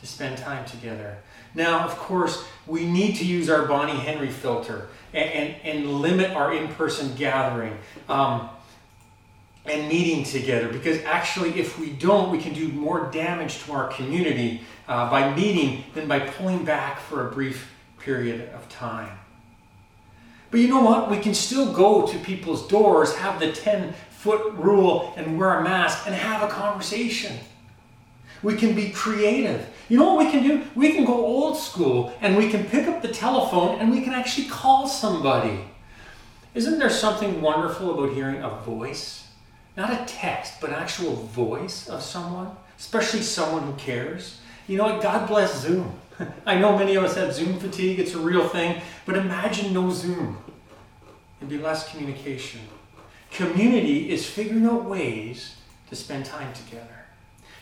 to 0.00 0.06
spend 0.06 0.36
time 0.38 0.64
together. 0.64 1.18
Now, 1.54 1.84
of 1.84 1.96
course, 1.96 2.44
we 2.66 2.84
need 2.84 3.14
to 3.16 3.24
use 3.24 3.48
our 3.48 3.64
Bonnie 3.64 3.98
Henry 3.98 4.30
filter 4.30 4.88
and, 5.14 5.30
and, 5.30 5.54
and 5.62 6.00
limit 6.02 6.32
our 6.32 6.52
in 6.52 6.66
person 6.74 7.14
gathering. 7.14 7.78
Um, 8.08 8.50
and 9.68 9.88
meeting 9.88 10.24
together 10.24 10.68
because 10.68 11.02
actually 11.04 11.58
if 11.58 11.78
we 11.78 11.90
don't 11.90 12.30
we 12.30 12.38
can 12.38 12.52
do 12.54 12.68
more 12.68 13.10
damage 13.10 13.62
to 13.64 13.72
our 13.72 13.88
community 13.88 14.60
uh, 14.88 15.10
by 15.10 15.34
meeting 15.34 15.84
than 15.94 16.06
by 16.06 16.20
pulling 16.20 16.64
back 16.64 17.00
for 17.00 17.28
a 17.28 17.30
brief 17.32 17.72
period 17.98 18.48
of 18.54 18.68
time. 18.68 19.18
But 20.50 20.60
you 20.60 20.68
know 20.68 20.80
what? 20.80 21.10
We 21.10 21.18
can 21.18 21.34
still 21.34 21.72
go 21.72 22.06
to 22.06 22.18
people's 22.18 22.68
doors 22.68 23.16
have 23.16 23.40
the 23.40 23.52
10 23.52 23.94
foot 24.10 24.54
rule 24.54 25.12
and 25.16 25.38
wear 25.38 25.58
a 25.58 25.64
mask 25.64 26.06
and 26.06 26.14
have 26.14 26.42
a 26.42 26.48
conversation. 26.48 27.36
We 28.42 28.56
can 28.56 28.74
be 28.74 28.90
creative. 28.90 29.68
You 29.88 29.98
know 29.98 30.14
what 30.14 30.26
we 30.26 30.30
can 30.30 30.42
do? 30.42 30.64
We 30.74 30.92
can 30.92 31.04
go 31.04 31.14
old 31.14 31.56
school 31.56 32.12
and 32.20 32.36
we 32.36 32.48
can 32.48 32.64
pick 32.64 32.86
up 32.86 33.02
the 33.02 33.08
telephone 33.08 33.78
and 33.80 33.90
we 33.90 34.02
can 34.02 34.12
actually 34.12 34.48
call 34.48 34.88
somebody. 34.88 35.64
Isn't 36.54 36.78
there 36.78 36.90
something 36.90 37.42
wonderful 37.42 37.98
about 37.98 38.14
hearing 38.14 38.42
a 38.42 38.50
voice 38.50 39.25
not 39.76 39.92
a 39.92 40.04
text, 40.06 40.54
but 40.60 40.70
an 40.70 40.76
actual 40.76 41.14
voice 41.14 41.88
of 41.88 42.02
someone, 42.02 42.50
especially 42.78 43.22
someone 43.22 43.62
who 43.62 43.74
cares. 43.74 44.40
You 44.66 44.78
know 44.78 44.84
what? 44.84 45.02
God 45.02 45.28
bless 45.28 45.60
Zoom. 45.60 45.98
I 46.46 46.58
know 46.58 46.78
many 46.78 46.94
of 46.94 47.04
us 47.04 47.16
have 47.16 47.34
Zoom 47.34 47.58
fatigue, 47.58 47.98
it's 48.00 48.14
a 48.14 48.18
real 48.18 48.48
thing, 48.48 48.80
but 49.04 49.16
imagine 49.16 49.72
no 49.72 49.90
Zoom. 49.90 50.38
It'd 51.38 51.50
be 51.50 51.58
less 51.58 51.90
communication. 51.90 52.60
Community 53.30 54.10
is 54.10 54.28
figuring 54.28 54.64
out 54.64 54.84
ways 54.86 55.56
to 55.90 55.96
spend 55.96 56.24
time 56.24 56.52
together. 56.54 57.04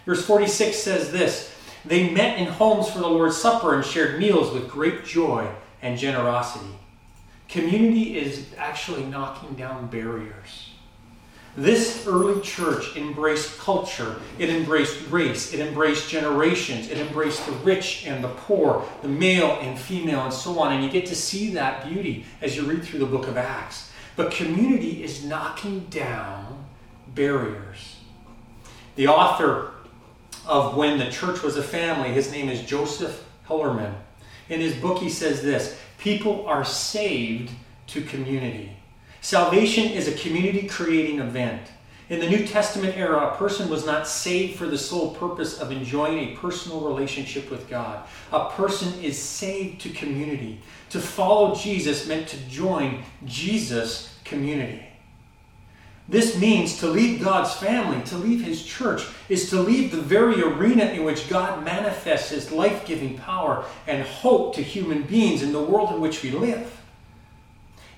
Verse 0.07 0.25
46 0.25 0.77
says 0.77 1.11
this 1.11 1.53
They 1.85 2.11
met 2.11 2.39
in 2.39 2.47
homes 2.47 2.89
for 2.89 2.99
the 2.99 3.09
Lord's 3.09 3.37
Supper 3.37 3.75
and 3.75 3.85
shared 3.85 4.21
meals 4.21 4.53
with 4.53 4.69
great 4.69 5.05
joy 5.05 5.49
and 5.83 5.99
generosity. 5.99 6.71
Community 7.49 8.19
is 8.19 8.47
actually 8.57 9.05
knocking 9.05 9.55
down 9.55 9.89
barriers. 9.89 10.71
This 11.57 12.05
early 12.07 12.41
church 12.41 12.97
embraced 12.97 13.59
culture, 13.61 14.17
it 14.41 14.51
embraced 14.51 15.09
race, 15.09 15.55
it 15.55 15.61
embraced 15.61 16.11
generations, 16.11 16.91
it 16.91 16.99
embraced 16.99 17.47
the 17.47 17.53
rich 17.53 18.05
and 18.07 18.25
the 18.25 18.29
poor, 18.29 18.85
the 19.03 19.09
male 19.09 19.59
and 19.61 19.79
female, 19.79 20.23
and 20.25 20.33
so 20.33 20.59
on. 20.59 20.73
And 20.73 20.83
you 20.83 20.91
get 20.91 21.07
to 21.07 21.15
see 21.15 21.51
that 21.55 21.89
beauty 21.89 22.27
as 22.43 22.57
you 22.57 22.65
read 22.65 22.83
through 22.83 22.99
the 22.99 23.07
book 23.07 23.29
of 23.29 23.37
Acts. 23.37 23.93
But 24.17 24.33
community 24.33 25.05
is 25.05 25.25
knocking 25.25 25.87
down 25.91 26.67
barriers. 27.15 27.97
The 28.97 29.07
author 29.07 29.71
of 30.47 30.77
When 30.77 30.99
the 30.99 31.11
Church 31.11 31.43
Was 31.43 31.57
a 31.57 31.63
Family, 31.63 32.11
his 32.11 32.33
name 32.33 32.49
is 32.49 32.63
Joseph 32.63 33.25
Hellerman. 33.49 33.95
In 34.49 34.61
his 34.61 34.75
book, 34.75 34.99
he 34.99 35.09
says 35.09 35.41
this 35.43 35.79
People 35.99 36.47
are 36.47 36.65
saved 36.65 37.53
to 37.89 38.03
community. 38.03 38.77
Salvation 39.25 39.91
is 39.91 40.07
a 40.07 40.13
community 40.13 40.69
creating 40.69 41.19
event. 41.19 41.69
In 42.11 42.21
the 42.21 42.29
New 42.29 42.47
Testament 42.47 42.95
era, 42.95 43.29
a 43.29 43.37
person 43.39 43.71
was 43.71 43.87
not 43.87 44.07
saved 44.07 44.59
for 44.59 44.67
the 44.67 44.77
sole 44.77 45.15
purpose 45.15 45.59
of 45.59 45.73
enjoying 45.73 46.19
a 46.19 46.37
personal 46.37 46.83
relationship 46.83 47.51
with 47.51 47.67
God. 47.67 48.07
A 48.33 48.51
person 48.51 48.93
is 49.03 49.19
saved 49.19 49.81
to 49.81 49.89
community. 49.89 50.61
To 50.91 51.01
follow 51.01 51.55
Jesus 51.55 52.07
meant 52.07 52.29
to 52.29 52.37
join 52.51 53.03
Jesus' 53.25 54.15
community. 54.27 54.85
This 56.07 56.39
means 56.39 56.79
to 56.81 56.87
leave 56.87 57.25
God's 57.25 57.55
family, 57.55 58.05
to 58.05 58.19
leave 58.19 58.45
His 58.45 58.63
church, 58.63 59.07
is 59.31 59.49
to 59.49 59.59
leave 59.59 59.91
the 59.91 60.03
very 60.03 60.43
arena 60.43 60.85
in 60.85 61.03
which 61.03 61.31
God 61.31 61.65
manifests 61.65 62.29
His 62.29 62.53
life 62.53 62.85
giving 62.85 63.17
power 63.17 63.65
and 63.87 64.07
hope 64.07 64.55
to 64.57 64.63
human 64.63 65.05
beings 65.05 65.43
in 65.43 65.55
the 65.55 65.63
world 65.63 65.95
in 65.95 66.03
which 66.03 66.23
we 66.23 66.31
live. 66.31 66.83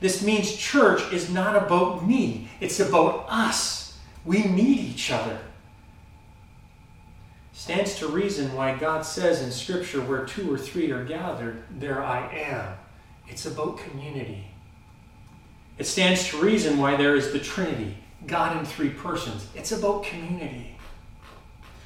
This 0.00 0.22
means 0.22 0.54
church 0.54 1.12
is 1.12 1.30
not 1.30 1.56
about 1.56 2.06
me, 2.06 2.48
it's 2.60 2.80
about 2.80 3.26
us. 3.28 3.98
We 4.24 4.42
need 4.42 4.78
each 4.78 5.10
other. 5.10 5.38
Stands 7.52 7.94
to 7.96 8.08
reason 8.08 8.52
why 8.54 8.76
God 8.76 9.06
says 9.06 9.40
in 9.40 9.50
Scripture, 9.50 10.02
where 10.02 10.26
two 10.26 10.52
or 10.52 10.58
three 10.58 10.90
are 10.90 11.04
gathered, 11.04 11.62
there 11.70 12.02
I 12.02 12.28
am. 12.32 12.76
It's 13.28 13.46
about 13.46 13.78
community. 13.78 14.46
It 15.78 15.86
stands 15.86 16.28
to 16.28 16.38
reason 16.38 16.78
why 16.78 16.96
there 16.96 17.16
is 17.16 17.32
the 17.32 17.38
Trinity, 17.38 17.96
God 18.26 18.56
in 18.56 18.64
three 18.64 18.90
persons. 18.90 19.46
It's 19.54 19.72
about 19.72 20.04
community. 20.04 20.76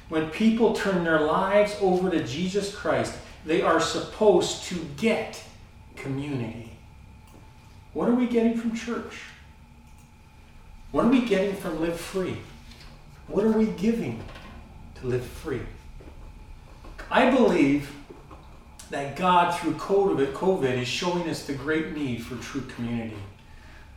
When 0.09 0.29
people 0.29 0.73
turn 0.73 1.03
their 1.03 1.21
lives 1.21 1.77
over 1.81 2.09
to 2.09 2.23
Jesus 2.23 2.75
Christ, 2.75 3.15
they 3.45 3.61
are 3.61 3.79
supposed 3.79 4.63
to 4.65 4.75
get 4.97 5.41
community. 5.95 6.71
What 7.93 8.07
are 8.09 8.15
we 8.15 8.27
getting 8.27 8.57
from 8.57 8.75
church? 8.75 9.21
What 10.91 11.05
are 11.05 11.09
we 11.09 11.25
getting 11.25 11.55
from 11.55 11.81
Live 11.81 11.99
Free? 11.99 12.37
What 13.27 13.45
are 13.45 13.51
we 13.51 13.67
giving 13.67 14.21
to 14.95 15.07
live 15.07 15.23
free? 15.23 15.61
I 17.09 17.29
believe 17.31 17.93
that 18.89 19.15
God, 19.15 19.57
through 19.57 19.75
COVID, 19.75 20.77
is 20.77 20.87
showing 20.87 21.29
us 21.29 21.45
the 21.45 21.53
great 21.53 21.95
need 21.95 22.23
for 22.23 22.35
true 22.35 22.61
community. 22.61 23.15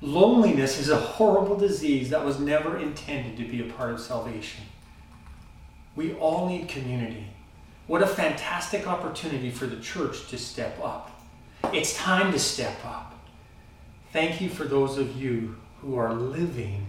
Loneliness 0.01 0.79
is 0.79 0.89
a 0.89 0.97
horrible 0.97 1.57
disease 1.57 2.11
that 2.11 2.25
was 2.25 2.39
never 2.39 2.79
intended 2.79 3.37
to 3.39 3.45
be 3.45 3.61
a 3.69 3.73
part 3.73 3.93
of 3.93 4.01
salvation. 4.01 4.65
We 5.97 6.15
all 6.15 6.49
need 6.49 6.69
community. 6.69 7.27
What 7.87 8.03
a 8.03 8.07
fantastic 8.07 8.87
opportunity 8.87 9.51
for 9.51 9.67
the 9.67 9.81
church 9.81 10.29
to 10.29 10.39
step 10.39 10.79
up. 10.83 11.11
It's 11.73 11.97
time 11.97 12.33
to 12.33 12.39
step 12.39 12.77
up. 12.85 13.14
Thank 14.15 14.41
you 14.41 14.49
for 14.49 14.63
those 14.63 14.97
of 14.97 15.21
you 15.21 15.57
who 15.81 15.97
are 15.97 16.15
living 16.15 16.87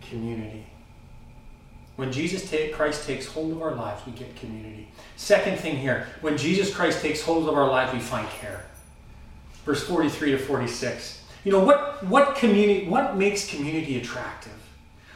community. 0.00 0.64
When 1.96 2.12
Jesus 2.12 2.48
take, 2.48 2.72
Christ 2.72 3.04
takes 3.04 3.26
hold 3.26 3.50
of 3.50 3.60
our 3.60 3.74
lives, 3.74 4.06
we 4.06 4.12
get 4.12 4.36
community. 4.36 4.86
Second 5.16 5.58
thing 5.58 5.76
here, 5.76 6.06
when 6.20 6.38
Jesus 6.38 6.72
Christ 6.72 7.02
takes 7.02 7.20
hold 7.20 7.48
of 7.48 7.56
our 7.56 7.68
lives, 7.68 7.92
we 7.92 7.98
find 7.98 8.28
care. 8.28 8.64
Verse 9.64 9.82
43 9.88 10.30
to 10.30 10.38
46. 10.38 11.24
You 11.42 11.50
know, 11.50 11.64
what, 11.64 12.06
what 12.06 12.36
community 12.36 12.86
what 12.86 13.16
makes 13.16 13.50
community 13.50 13.98
attractive? 13.98 14.52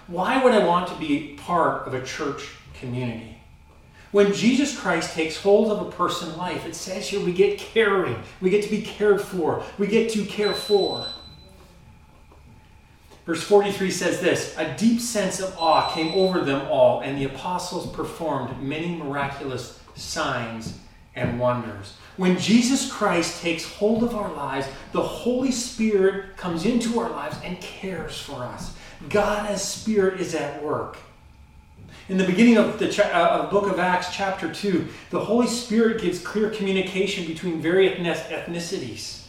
Why 0.08 0.42
would 0.42 0.54
I 0.54 0.66
want 0.66 0.88
to 0.88 0.96
be 0.96 1.34
part 1.36 1.86
of 1.86 1.94
a 1.94 2.04
church 2.04 2.42
community? 2.74 3.38
When 4.10 4.32
Jesus 4.32 4.76
Christ 4.76 5.14
takes 5.14 5.36
hold 5.36 5.70
of 5.70 5.86
a 5.86 5.92
person's 5.92 6.36
life, 6.36 6.66
it 6.66 6.74
says 6.74 7.08
here 7.08 7.24
we 7.24 7.32
get 7.32 7.56
caring, 7.56 8.20
we 8.40 8.50
get 8.50 8.64
to 8.64 8.68
be 8.68 8.82
cared 8.82 9.22
for, 9.22 9.62
we 9.78 9.86
get 9.86 10.10
to 10.10 10.24
care 10.24 10.54
for. 10.54 11.06
Verse 13.24 13.42
43 13.42 13.90
says 13.90 14.20
this 14.20 14.56
A 14.58 14.76
deep 14.76 15.00
sense 15.00 15.40
of 15.40 15.54
awe 15.56 15.92
came 15.94 16.12
over 16.14 16.40
them 16.40 16.66
all, 16.68 17.00
and 17.00 17.18
the 17.18 17.24
apostles 17.24 17.90
performed 17.92 18.60
many 18.60 18.96
miraculous 18.96 19.78
signs 19.94 20.78
and 21.14 21.38
wonders. 21.38 21.96
When 22.16 22.38
Jesus 22.38 22.90
Christ 22.90 23.40
takes 23.42 23.64
hold 23.64 24.02
of 24.02 24.14
our 24.14 24.32
lives, 24.32 24.66
the 24.92 25.02
Holy 25.02 25.52
Spirit 25.52 26.36
comes 26.36 26.66
into 26.66 26.98
our 26.98 27.10
lives 27.10 27.36
and 27.44 27.60
cares 27.60 28.18
for 28.20 28.42
us. 28.44 28.76
God 29.08 29.46
as 29.48 29.66
Spirit 29.66 30.20
is 30.20 30.34
at 30.34 30.62
work. 30.62 30.96
In 32.08 32.18
the 32.18 32.24
beginning 32.24 32.58
of 32.58 32.78
the 32.78 32.88
cha- 32.88 33.04
uh, 33.04 33.50
book 33.50 33.70
of 33.70 33.78
Acts, 33.78 34.14
chapter 34.14 34.52
2, 34.52 34.86
the 35.10 35.20
Holy 35.20 35.46
Spirit 35.46 36.02
gives 36.02 36.18
clear 36.18 36.50
communication 36.50 37.26
between 37.26 37.62
various 37.62 37.96
ethnicities. 37.98 39.22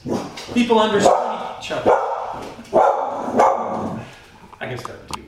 People 0.53 0.79
understand 0.79 1.55
each 1.61 1.71
other. 1.71 2.12
I 4.63 4.67
can 4.67 4.77
start 4.77 4.99
too. 5.13 5.25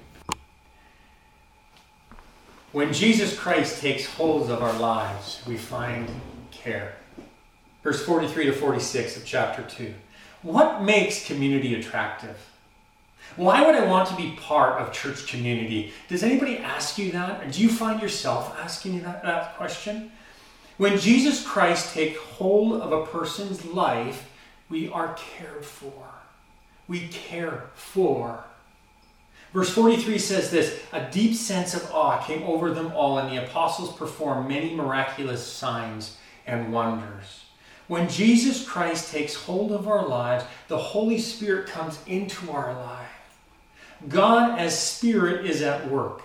When 2.72 2.94
Jesus 2.94 3.38
Christ 3.38 3.82
takes 3.82 4.06
hold 4.06 4.50
of 4.50 4.64
our 4.64 4.80
lives, 4.80 5.42
we 5.46 5.58
find 5.58 6.10
care. 6.52 6.96
Verse 7.84 8.06
43 8.06 8.46
to 8.46 8.54
46 8.54 9.18
of 9.18 9.26
chapter 9.26 9.64
2. 9.64 9.94
What 10.42 10.84
makes 10.84 11.28
community 11.28 11.76
attractive? 11.76 12.38
Why 13.36 13.66
would 13.66 13.76
I 13.76 13.86
want 13.86 14.08
to 14.08 14.16
be 14.16 14.38
part 14.40 14.82
of 14.82 14.94
church 14.94 15.28
community? 15.28 15.92
Does 16.08 16.24
anybody 16.24 16.60
ask 16.60 16.98
you 16.98 17.12
that? 17.12 17.44
Or 17.44 17.52
do 17.52 17.62
you 17.62 17.68
find 17.68 18.02
yourself 18.02 18.58
asking 18.58 19.02
that, 19.02 19.22
that 19.24 19.58
question? 19.58 20.14
When 20.78 20.98
Jesus 20.98 21.46
Christ 21.46 21.94
takes 21.94 22.18
hold 22.18 22.82
of 22.82 22.94
a 22.94 23.06
person's 23.06 23.66
life, 23.66 24.32
we 24.70 24.88
are 24.88 25.14
cared 25.16 25.66
for. 25.66 26.06
We 26.88 27.10
care 27.10 27.66
for. 27.74 28.46
Verse 29.56 29.70
43 29.70 30.18
says 30.18 30.52
this 30.52 30.82
A 30.92 31.10
deep 31.10 31.34
sense 31.34 31.74
of 31.74 31.90
awe 31.94 32.22
came 32.22 32.44
over 32.44 32.72
them 32.72 32.92
all, 32.92 33.20
and 33.20 33.32
the 33.32 33.42
apostles 33.42 33.96
performed 33.96 34.50
many 34.50 34.76
miraculous 34.76 35.48
signs 35.48 36.18
and 36.46 36.74
wonders. 36.74 37.46
When 37.88 38.10
Jesus 38.10 38.68
Christ 38.68 39.14
takes 39.14 39.34
hold 39.34 39.72
of 39.72 39.88
our 39.88 40.06
lives, 40.06 40.44
the 40.68 40.78
Holy 40.78 41.18
Spirit 41.18 41.68
comes 41.68 41.98
into 42.06 42.52
our 42.52 42.74
life. 42.74 43.08
God, 44.10 44.60
as 44.60 44.78
Spirit, 44.78 45.46
is 45.46 45.62
at 45.62 45.90
work. 45.90 46.22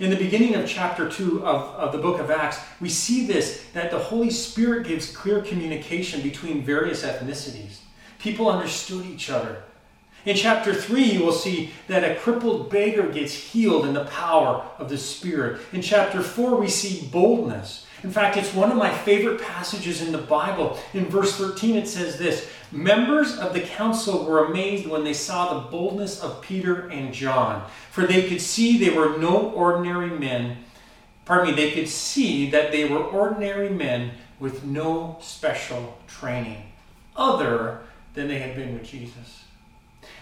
In 0.00 0.10
the 0.10 0.16
beginning 0.16 0.56
of 0.56 0.68
chapter 0.68 1.08
2 1.08 1.46
of, 1.46 1.74
of 1.76 1.92
the 1.92 1.98
book 1.98 2.18
of 2.18 2.32
Acts, 2.32 2.58
we 2.80 2.88
see 2.88 3.24
this 3.24 3.64
that 3.72 3.92
the 3.92 4.00
Holy 4.00 4.30
Spirit 4.30 4.88
gives 4.88 5.14
clear 5.14 5.42
communication 5.42 6.22
between 6.22 6.62
various 6.62 7.04
ethnicities. 7.04 7.78
People 8.18 8.50
understood 8.50 9.06
each 9.06 9.30
other. 9.30 9.62
In 10.26 10.34
chapter 10.34 10.74
3, 10.74 11.04
you 11.04 11.24
will 11.24 11.32
see 11.32 11.70
that 11.86 12.02
a 12.02 12.16
crippled 12.16 12.68
beggar 12.68 13.08
gets 13.08 13.32
healed 13.32 13.86
in 13.86 13.94
the 13.94 14.06
power 14.06 14.66
of 14.76 14.88
the 14.88 14.98
Spirit. 14.98 15.60
In 15.72 15.80
chapter 15.80 16.20
4, 16.20 16.56
we 16.56 16.66
see 16.66 17.06
boldness. 17.06 17.86
In 18.02 18.10
fact, 18.10 18.36
it's 18.36 18.52
one 18.52 18.72
of 18.72 18.76
my 18.76 18.92
favorite 18.92 19.40
passages 19.40 20.02
in 20.02 20.10
the 20.10 20.18
Bible. 20.18 20.78
In 20.94 21.06
verse 21.06 21.36
13, 21.36 21.76
it 21.76 21.86
says 21.86 22.18
this 22.18 22.50
Members 22.72 23.38
of 23.38 23.54
the 23.54 23.60
council 23.60 24.24
were 24.24 24.46
amazed 24.46 24.88
when 24.88 25.04
they 25.04 25.12
saw 25.12 25.54
the 25.54 25.70
boldness 25.70 26.20
of 26.20 26.42
Peter 26.42 26.88
and 26.88 27.14
John, 27.14 27.64
for 27.92 28.04
they 28.04 28.28
could 28.28 28.40
see 28.40 28.76
they 28.76 28.94
were 28.94 29.16
no 29.18 29.50
ordinary 29.50 30.10
men. 30.10 30.56
Pardon 31.24 31.54
me, 31.54 31.56
they 31.56 31.70
could 31.70 31.88
see 31.88 32.50
that 32.50 32.72
they 32.72 32.84
were 32.84 33.04
ordinary 33.04 33.70
men 33.70 34.10
with 34.40 34.64
no 34.64 35.18
special 35.20 35.98
training 36.08 36.72
other 37.14 37.82
than 38.14 38.26
they 38.26 38.40
had 38.40 38.56
been 38.56 38.74
with 38.74 38.84
Jesus. 38.84 39.45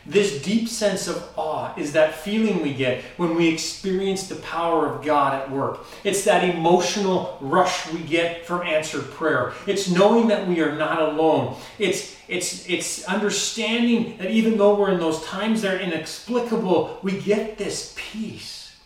This 0.06 0.42
deep 0.42 0.68
sense 0.68 1.08
of 1.08 1.26
awe 1.36 1.72
is 1.78 1.92
that 1.92 2.14
feeling 2.14 2.62
we 2.62 2.74
get 2.74 3.02
when 3.16 3.34
we 3.34 3.48
experience 3.48 4.28
the 4.28 4.36
power 4.36 4.86
of 4.86 5.02
God 5.02 5.32
at 5.32 5.50
work. 5.50 5.80
It's 6.04 6.24
that 6.24 6.44
emotional 6.44 7.38
rush 7.40 7.90
we 7.90 8.00
get 8.00 8.44
from 8.44 8.66
answered 8.66 9.10
prayer. 9.12 9.54
It's 9.66 9.90
knowing 9.90 10.28
that 10.28 10.46
we 10.46 10.60
are 10.60 10.76
not 10.76 11.00
alone. 11.00 11.56
It's 11.78 12.14
it's 12.28 12.68
it's 12.68 13.04
understanding 13.04 14.18
that 14.18 14.30
even 14.30 14.58
though 14.58 14.78
we're 14.78 14.92
in 14.92 15.00
those 15.00 15.24
times 15.24 15.62
that 15.62 15.74
are 15.74 15.80
inexplicable, 15.80 16.98
we 17.02 17.18
get 17.20 17.56
this 17.56 17.94
peace. 17.96 18.76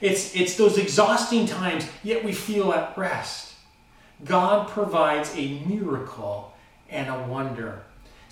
It's 0.00 0.34
it's 0.36 0.56
those 0.56 0.78
exhausting 0.78 1.46
times, 1.46 1.88
yet 2.04 2.22
we 2.22 2.32
feel 2.32 2.72
at 2.72 2.96
rest. 2.96 3.54
God 4.24 4.68
provides 4.68 5.34
a 5.36 5.58
miracle 5.66 6.52
and 6.88 7.08
a 7.08 7.26
wonder. 7.26 7.82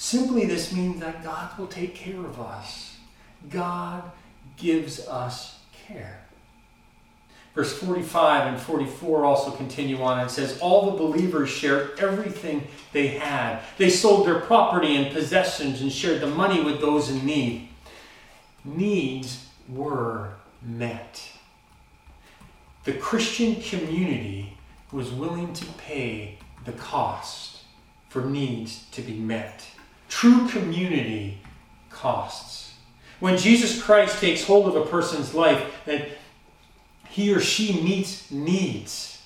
Simply, 0.01 0.47
this 0.47 0.73
means 0.73 0.99
that 1.01 1.23
God 1.23 1.59
will 1.59 1.67
take 1.67 1.95
care 1.95 2.25
of 2.25 2.41
us. 2.41 2.97
God 3.51 4.03
gives 4.57 5.07
us 5.07 5.59
care. 5.87 6.23
Verse 7.55 7.77
45 7.79 8.47
and 8.47 8.59
44 8.59 9.27
also 9.27 9.51
continue 9.51 10.01
on. 10.01 10.19
and 10.19 10.31
says, 10.31 10.59
All 10.61 10.91
the 10.91 10.97
believers 10.97 11.51
shared 11.51 12.01
everything 12.01 12.67
they 12.95 13.09
had. 13.09 13.61
They 13.77 13.91
sold 13.91 14.27
their 14.27 14.41
property 14.41 14.97
and 14.97 15.13
possessions 15.13 15.83
and 15.83 15.93
shared 15.93 16.23
the 16.23 16.29
money 16.29 16.65
with 16.65 16.81
those 16.81 17.11
in 17.11 17.27
need. 17.27 17.69
Needs 18.65 19.49
were 19.69 20.31
met. 20.63 21.31
The 22.85 22.95
Christian 22.95 23.57
community 23.57 24.57
was 24.93 25.11
willing 25.11 25.53
to 25.53 25.67
pay 25.73 26.39
the 26.65 26.73
cost 26.73 27.65
for 28.09 28.25
needs 28.25 28.87
to 28.93 29.03
be 29.03 29.13
met. 29.13 29.67
True 30.11 30.49
community 30.49 31.39
costs. 31.89 32.75
When 33.21 33.39
Jesus 33.39 33.81
Christ 33.81 34.21
takes 34.21 34.45
hold 34.45 34.69
of 34.69 34.77
a 34.77 34.85
person's 34.85 35.35
life, 35.35 35.65
that 35.87 36.09
he 37.09 37.33
or 37.33 37.41
she 37.41 37.81
meets 37.81 38.31
needs. 38.31 39.23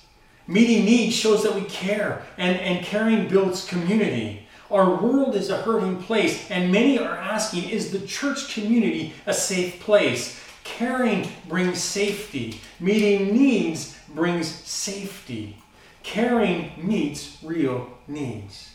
Meeting 0.47 0.85
needs 0.85 1.15
shows 1.15 1.43
that 1.43 1.55
we 1.55 1.61
care, 1.63 2.21
and, 2.37 2.57
and 2.59 2.85
caring 2.85 3.27
builds 3.27 3.65
community. 3.65 4.47
Our 4.69 5.01
world 5.01 5.35
is 5.35 5.49
a 5.49 5.61
hurting 5.61 6.03
place, 6.03 6.49
and 6.51 6.71
many 6.71 6.99
are 6.99 7.17
asking 7.17 7.69
is 7.69 7.91
the 7.91 8.05
church 8.05 8.53
community 8.53 9.13
a 9.25 9.33
safe 9.33 9.79
place? 9.79 10.39
Caring 10.63 11.27
brings 11.47 11.81
safety, 11.81 12.59
meeting 12.79 13.35
needs 13.35 13.97
brings 14.13 14.47
safety. 14.47 15.57
Caring 16.03 16.71
meets 16.77 17.39
real 17.43 17.89
needs. 18.07 18.69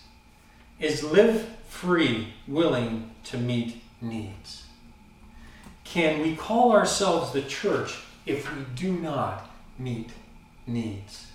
Is 0.81 1.05
live 1.05 1.49
free, 1.71 2.35
willing 2.47 3.11
to 3.25 3.39
meet 3.39 3.81
needs. 4.03 4.65
Can 5.85 6.21
we 6.21 6.37
call 6.37 6.73
ourselves 6.73 7.33
the 7.33 7.43
church 7.43 7.99
if 8.27 8.55
we 8.55 8.65
do 8.75 8.93
not 8.93 9.49
meet 9.79 10.11
needs? 10.67 11.29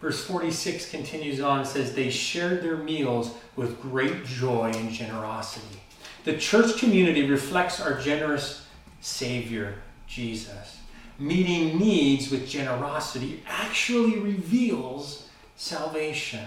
Verse 0.00 0.24
46 0.24 0.90
continues 0.90 1.40
on 1.40 1.58
and 1.60 1.68
says, 1.68 1.94
They 1.94 2.08
shared 2.08 2.62
their 2.62 2.76
meals 2.76 3.32
with 3.56 3.82
great 3.82 4.24
joy 4.24 4.70
and 4.74 4.90
generosity. 4.90 5.80
The 6.24 6.36
church 6.36 6.78
community 6.78 7.28
reflects 7.28 7.80
our 7.80 8.00
generous 8.00 8.66
Savior, 9.00 9.82
Jesus. 10.06 10.78
Meeting 11.18 11.78
needs 11.78 12.30
with 12.30 12.48
generosity 12.48 13.42
actually 13.46 14.18
reveals 14.18 15.28
salvation. 15.56 16.46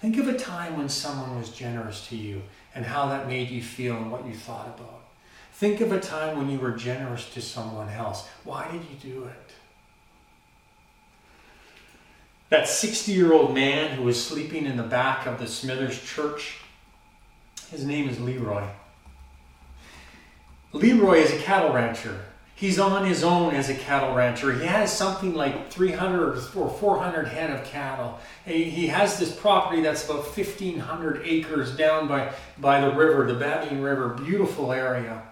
Think 0.00 0.18
of 0.18 0.28
a 0.28 0.38
time 0.38 0.76
when 0.76 0.88
someone 0.88 1.36
was 1.38 1.50
generous 1.50 2.06
to 2.08 2.16
you 2.16 2.42
and 2.74 2.84
how 2.84 3.08
that 3.08 3.26
made 3.26 3.50
you 3.50 3.62
feel 3.62 3.96
and 3.96 4.12
what 4.12 4.26
you 4.26 4.34
thought 4.34 4.68
about. 4.68 5.04
Think 5.52 5.80
of 5.80 5.90
a 5.90 5.98
time 5.98 6.38
when 6.38 6.48
you 6.48 6.60
were 6.60 6.70
generous 6.70 7.28
to 7.30 7.42
someone 7.42 7.88
else. 7.88 8.28
Why 8.44 8.70
did 8.70 8.82
you 8.82 9.12
do 9.14 9.24
it? 9.24 9.52
That 12.50 12.68
60 12.68 13.12
year 13.12 13.32
old 13.32 13.52
man 13.54 13.96
who 13.96 14.04
was 14.04 14.24
sleeping 14.24 14.66
in 14.66 14.76
the 14.76 14.84
back 14.84 15.26
of 15.26 15.38
the 15.40 15.48
Smithers 15.48 16.00
church, 16.00 16.58
his 17.70 17.84
name 17.84 18.08
is 18.08 18.20
Leroy. 18.20 18.64
Leroy 20.72 21.18
is 21.18 21.32
a 21.32 21.38
cattle 21.38 21.72
rancher. 21.72 22.24
He's 22.58 22.80
on 22.80 23.06
his 23.06 23.22
own 23.22 23.54
as 23.54 23.68
a 23.68 23.74
cattle 23.74 24.16
rancher. 24.16 24.52
He 24.52 24.66
has 24.66 24.92
something 24.92 25.32
like 25.32 25.70
300 25.70 26.36
or 26.56 26.68
400 26.68 27.28
head 27.28 27.50
of 27.50 27.64
cattle. 27.64 28.18
He 28.44 28.88
has 28.88 29.16
this 29.16 29.32
property 29.32 29.80
that's 29.80 30.04
about 30.04 30.24
1,500 30.24 31.22
acres 31.24 31.76
down 31.76 32.08
by, 32.08 32.32
by 32.58 32.80
the 32.80 32.90
river, 32.90 33.32
the 33.32 33.38
Babine 33.38 33.80
River, 33.80 34.08
beautiful 34.08 34.72
area. 34.72 35.22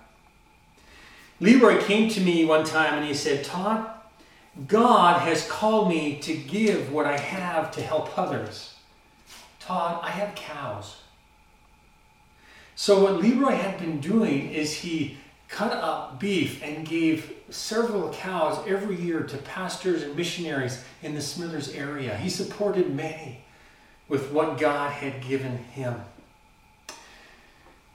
Leroy 1.41 1.83
came 1.83 2.09
to 2.11 2.21
me 2.21 2.45
one 2.45 2.65
time 2.65 2.95
and 2.95 3.05
he 3.05 3.13
said, 3.13 3.45
Todd, 3.45 3.91
God 4.69 5.21
has 5.21 5.49
called 5.49 5.89
me 5.89 6.21
to 6.21 6.33
give 6.33 6.93
what 6.93 7.07
I 7.07 7.19
have 7.19 7.73
to 7.73 7.83
help 7.83 8.17
others. 8.17 8.75
Todd, 9.59 9.99
I 10.01 10.11
have 10.11 10.37
cows. 10.37 10.99
So, 12.77 13.03
what 13.03 13.21
Leroy 13.21 13.57
had 13.57 13.81
been 13.81 14.01
doing 14.01 14.53
is 14.53 14.75
he 14.75 15.19
cut 15.49 15.73
up 15.73 16.19
beef 16.19 16.63
and 16.63 16.87
gave 16.87 17.33
several 17.51 18.13
cows 18.13 18.59
every 18.67 18.97
year 18.97 19.23
to 19.23 19.37
pastors 19.39 20.03
and 20.03 20.17
missionaries 20.17 20.83
in 21.03 21.15
the 21.15 21.21
Smithers 21.21 21.73
area. 21.73 22.17
He 22.17 22.29
supported 22.29 22.95
many 22.95 23.41
with 24.09 24.31
what 24.33 24.59
God 24.59 24.93
had 24.93 25.23
given 25.23 25.57
him. 25.59 26.01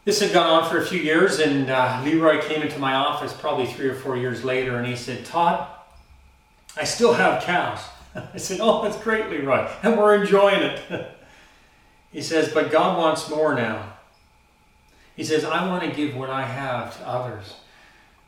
This 0.03 0.19
had 0.19 0.33
gone 0.33 0.63
on 0.63 0.69
for 0.69 0.79
a 0.79 0.85
few 0.85 0.99
years, 0.99 1.39
and 1.39 1.69
uh, 1.69 2.01
Leroy 2.03 2.41
came 2.41 2.63
into 2.63 2.79
my 2.79 2.95
office 2.95 3.33
probably 3.33 3.67
three 3.67 3.87
or 3.87 3.93
four 3.93 4.17
years 4.17 4.43
later, 4.43 4.77
and 4.77 4.87
he 4.87 4.95
said, 4.95 5.25
Todd, 5.25 5.67
I 6.75 6.85
still 6.85 7.13
have 7.13 7.43
cows. 7.43 7.81
I 8.33 8.37
said, 8.37 8.59
Oh, 8.61 8.81
that's 8.81 8.97
great, 8.97 9.29
Leroy, 9.29 9.69
and 9.83 9.97
we're 9.97 10.15
enjoying 10.15 10.63
it. 10.63 11.11
he 12.11 12.21
says, 12.21 12.51
But 12.51 12.71
God 12.71 12.97
wants 12.97 13.29
more 13.29 13.53
now. 13.53 13.90
He 15.15 15.23
says, 15.23 15.43
I 15.43 15.67
want 15.67 15.83
to 15.83 15.91
give 15.91 16.15
what 16.15 16.29
I 16.29 16.43
have 16.43 16.97
to 16.97 17.07
others. 17.07 17.55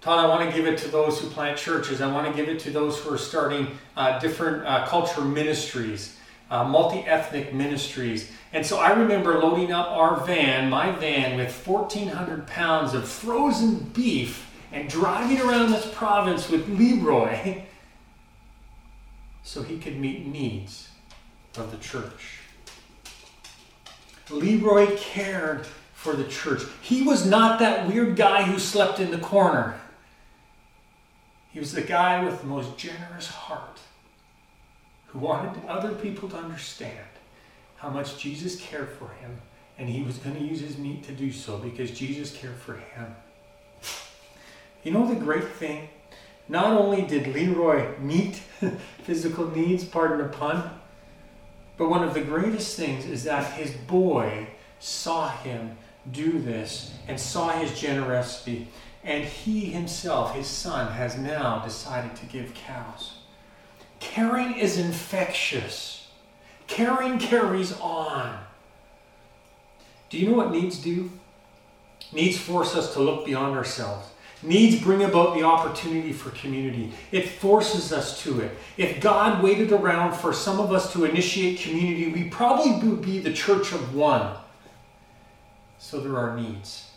Todd, 0.01 0.19
I 0.19 0.27
want 0.27 0.49
to 0.49 0.55
give 0.55 0.67
it 0.67 0.77
to 0.79 0.89
those 0.89 1.19
who 1.19 1.29
plant 1.29 1.57
churches. 1.57 2.01
I 2.01 2.11
want 2.11 2.27
to 2.27 2.33
give 2.33 2.53
it 2.53 2.59
to 2.61 2.71
those 2.71 2.99
who 2.99 3.13
are 3.13 3.17
starting 3.17 3.67
uh, 3.95 4.19
different 4.19 4.65
uh, 4.65 4.85
cultural 4.85 5.25
ministries, 5.25 6.17
uh, 6.51 6.65
multi 6.65 6.99
ethnic 7.07 7.53
ministries. 7.53 8.29
And 8.51 8.65
so 8.65 8.79
I 8.79 8.91
remember 8.91 9.39
loading 9.39 9.71
up 9.71 9.87
our 9.87 10.19
van, 10.25 10.69
my 10.69 10.91
van, 10.91 11.37
with 11.37 11.65
1,400 11.65 12.45
pounds 12.47 12.93
of 12.93 13.07
frozen 13.07 13.79
beef 13.93 14.51
and 14.73 14.89
driving 14.89 15.39
around 15.39 15.71
this 15.71 15.89
province 15.93 16.49
with 16.49 16.67
Leroy 16.67 17.63
so 19.43 19.63
he 19.63 19.77
could 19.77 19.97
meet 19.97 20.25
needs 20.25 20.89
of 21.57 21.71
the 21.71 21.77
church. 21.77 22.39
Leroy 24.29 24.97
cared 24.97 25.65
for 26.03 26.13
the 26.13 26.25
church. 26.25 26.61
He 26.81 27.01
was 27.01 27.25
not 27.25 27.59
that 27.59 27.87
weird 27.87 28.17
guy 28.17 28.43
who 28.43 28.59
slept 28.59 28.99
in 28.99 29.09
the 29.09 29.17
corner. 29.17 29.79
He 31.51 31.59
was 31.59 31.71
the 31.71 31.81
guy 31.81 32.23
with 32.23 32.41
the 32.41 32.47
most 32.47 32.77
generous 32.77 33.27
heart 33.27 33.79
who 35.07 35.19
wanted 35.19 35.65
other 35.65 35.93
people 35.93 36.27
to 36.29 36.35
understand 36.35 37.07
how 37.77 37.89
much 37.89 38.17
Jesus 38.17 38.59
cared 38.59 38.89
for 38.89 39.07
him, 39.21 39.39
and 39.77 39.87
he 39.87 40.03
was 40.03 40.17
going 40.17 40.35
to 40.35 40.43
use 40.43 40.59
his 40.59 40.77
meat 40.77 41.03
to 41.03 41.13
do 41.13 41.31
so 41.31 41.57
because 41.57 41.91
Jesus 41.91 42.35
cared 42.35 42.57
for 42.57 42.73
him. 42.73 43.15
You 44.83 44.91
know 44.91 45.07
the 45.07 45.15
great 45.15 45.47
thing? 45.47 45.87
Not 46.49 46.73
only 46.73 47.03
did 47.03 47.27
Leroy 47.27 47.97
meet 47.99 48.35
physical 49.03 49.49
needs, 49.49 49.85
pardon 49.85 50.17
the 50.17 50.25
pun, 50.25 50.69
but 51.77 51.89
one 51.89 52.03
of 52.03 52.13
the 52.13 52.21
greatest 52.21 52.75
things 52.75 53.05
is 53.05 53.23
that 53.23 53.53
his 53.53 53.71
boy 53.71 54.47
saw 54.79 55.29
him 55.29 55.77
do 56.11 56.39
this 56.39 56.93
and 57.07 57.19
saw 57.19 57.49
his 57.49 57.79
generosity. 57.79 58.67
And 59.03 59.23
he 59.25 59.65
himself, 59.65 60.35
his 60.35 60.47
son, 60.47 60.91
has 60.93 61.17
now 61.17 61.59
decided 61.59 62.15
to 62.17 62.25
give 62.25 62.53
cows. 62.53 63.17
Caring 63.99 64.55
is 64.55 64.77
infectious. 64.77 66.07
Caring 66.67 67.19
carries 67.19 67.77
on. 67.79 68.39
Do 70.09 70.17
you 70.17 70.29
know 70.29 70.37
what 70.37 70.51
needs 70.51 70.77
do? 70.79 71.09
Needs 72.11 72.37
force 72.37 72.75
us 72.75 72.93
to 72.93 73.01
look 73.01 73.25
beyond 73.25 73.55
ourselves. 73.57 74.07
Needs 74.41 74.81
bring 74.81 75.03
about 75.03 75.35
the 75.35 75.43
opportunity 75.43 76.11
for 76.11 76.29
community. 76.31 76.91
It 77.11 77.29
forces 77.29 77.93
us 77.93 78.21
to 78.23 78.41
it. 78.41 78.51
If 78.75 78.99
God 78.99 79.41
waited 79.41 79.71
around 79.71 80.13
for 80.13 80.33
some 80.33 80.59
of 80.59 80.71
us 80.71 80.91
to 80.93 81.05
initiate 81.05 81.61
community, 81.61 82.11
we 82.11 82.29
probably 82.29 82.89
would 82.89 83.01
be 83.01 83.19
the 83.19 83.31
church 83.31 83.71
of 83.71 83.95
one. 83.95 84.35
So 85.83 85.99
there 85.99 86.17
are 86.17 86.39
needs. 86.39 86.91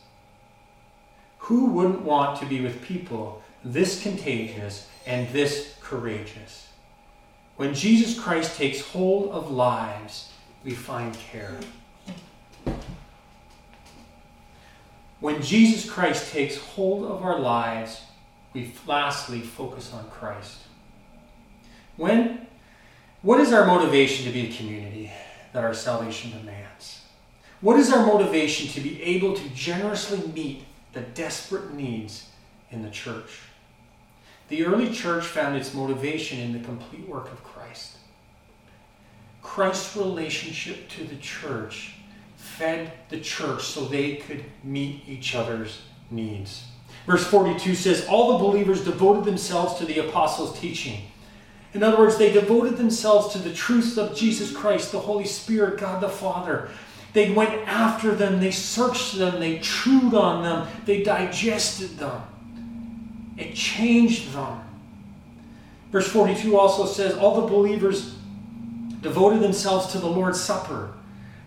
Who 1.38 1.66
wouldn't 1.66 2.02
want 2.02 2.38
to 2.38 2.46
be 2.46 2.60
with 2.60 2.82
people 2.82 3.42
this 3.64 4.00
contagious 4.00 4.88
and 5.04 5.28
this 5.30 5.74
courageous? 5.80 6.68
When 7.56 7.74
Jesus 7.74 8.18
Christ 8.18 8.56
takes 8.56 8.80
hold 8.80 9.32
of 9.32 9.50
lives, 9.50 10.30
we 10.62 10.70
find 10.70 11.12
care. 11.18 11.58
When 15.18 15.42
Jesus 15.42 15.90
Christ 15.90 16.30
takes 16.30 16.56
hold 16.56 17.10
of 17.10 17.24
our 17.24 17.40
lives, 17.40 18.02
we 18.54 18.72
lastly 18.86 19.40
focus 19.40 19.92
on 19.92 20.08
Christ. 20.10 20.58
When 21.96 22.46
what 23.22 23.40
is 23.40 23.52
our 23.52 23.66
motivation 23.66 24.26
to 24.26 24.32
be 24.32 24.48
a 24.48 24.52
community 24.52 25.10
that 25.52 25.64
our 25.64 25.74
salvation 25.74 26.30
demands? 26.30 26.65
What 27.60 27.78
is 27.78 27.92
our 27.92 28.04
motivation 28.04 28.68
to 28.68 28.80
be 28.80 29.02
able 29.02 29.34
to 29.34 29.48
generously 29.50 30.20
meet 30.32 30.64
the 30.92 31.00
desperate 31.00 31.72
needs 31.72 32.28
in 32.70 32.82
the 32.82 32.90
church? 32.90 33.40
The 34.48 34.64
early 34.64 34.92
church 34.92 35.24
found 35.24 35.56
its 35.56 35.74
motivation 35.74 36.38
in 36.38 36.52
the 36.52 36.64
complete 36.64 37.08
work 37.08 37.32
of 37.32 37.42
Christ. 37.42 37.96
Christ's 39.42 39.96
relationship 39.96 40.88
to 40.90 41.04
the 41.04 41.16
church 41.16 41.94
fed 42.36 42.92
the 43.08 43.20
church 43.20 43.64
so 43.64 43.84
they 43.84 44.16
could 44.16 44.44
meet 44.62 45.02
each 45.08 45.34
other's 45.34 45.82
needs. 46.10 46.64
Verse 47.06 47.26
42 47.26 47.74
says, 47.74 48.06
All 48.08 48.32
the 48.32 48.44
believers 48.44 48.84
devoted 48.84 49.24
themselves 49.24 49.78
to 49.78 49.86
the 49.86 50.06
apostles' 50.06 50.58
teaching. 50.58 51.02
In 51.74 51.82
other 51.82 51.98
words, 51.98 52.16
they 52.16 52.32
devoted 52.32 52.76
themselves 52.76 53.32
to 53.32 53.38
the 53.38 53.52
truths 53.52 53.96
of 53.96 54.16
Jesus 54.16 54.54
Christ, 54.54 54.92
the 54.92 54.98
Holy 54.98 55.26
Spirit, 55.26 55.78
God 55.78 56.00
the 56.00 56.08
Father. 56.08 56.70
They 57.16 57.30
went 57.30 57.66
after 57.66 58.14
them, 58.14 58.40
they 58.40 58.50
searched 58.50 59.16
them, 59.16 59.40
they 59.40 59.58
chewed 59.60 60.12
on 60.12 60.42
them, 60.42 60.68
they 60.84 61.02
digested 61.02 61.96
them. 61.96 62.20
It 63.38 63.54
changed 63.54 64.34
them. 64.34 64.60
Verse 65.90 66.06
42 66.08 66.58
also 66.58 66.84
says, 66.84 67.16
All 67.16 67.40
the 67.40 67.46
believers 67.46 68.16
devoted 69.00 69.40
themselves 69.40 69.92
to 69.92 69.98
the 69.98 70.06
Lord's 70.06 70.38
Supper 70.38 70.92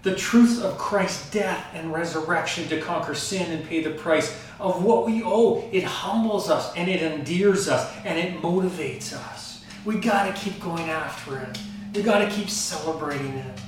the 0.02 0.16
truth 0.16 0.64
of 0.64 0.76
Christ's 0.80 1.30
death 1.30 1.64
and 1.76 1.94
resurrection 1.94 2.68
to 2.70 2.82
conquer 2.82 3.14
sin 3.14 3.52
and 3.52 3.64
pay 3.64 3.84
the 3.84 3.92
price 3.92 4.36
of 4.60 4.84
what 4.84 5.06
we 5.06 5.22
owe. 5.24 5.70
It 5.72 5.84
humbles 5.84 6.50
us 6.50 6.74
and 6.76 6.90
it 6.90 7.04
endears 7.04 7.68
us 7.68 7.96
and 8.06 8.18
it 8.18 8.42
motivates 8.42 9.14
us. 9.14 9.64
We 9.86 10.00
got 10.00 10.36
to 10.36 10.42
keep 10.42 10.60
going 10.60 10.90
after 10.90 11.38
it. 11.38 11.60
We 11.94 12.02
got 12.02 12.28
to 12.28 12.30
keep 12.32 12.50
celebrating 12.50 13.36
it. 13.36 13.60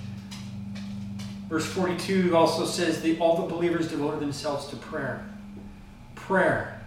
Verse 1.51 1.65
42 1.65 2.33
also 2.33 2.65
says 2.65 3.01
that 3.01 3.19
all 3.19 3.45
the 3.45 3.53
believers 3.53 3.89
devoted 3.89 4.21
themselves 4.21 4.67
to 4.67 4.77
prayer. 4.77 5.27
Prayer 6.15 6.81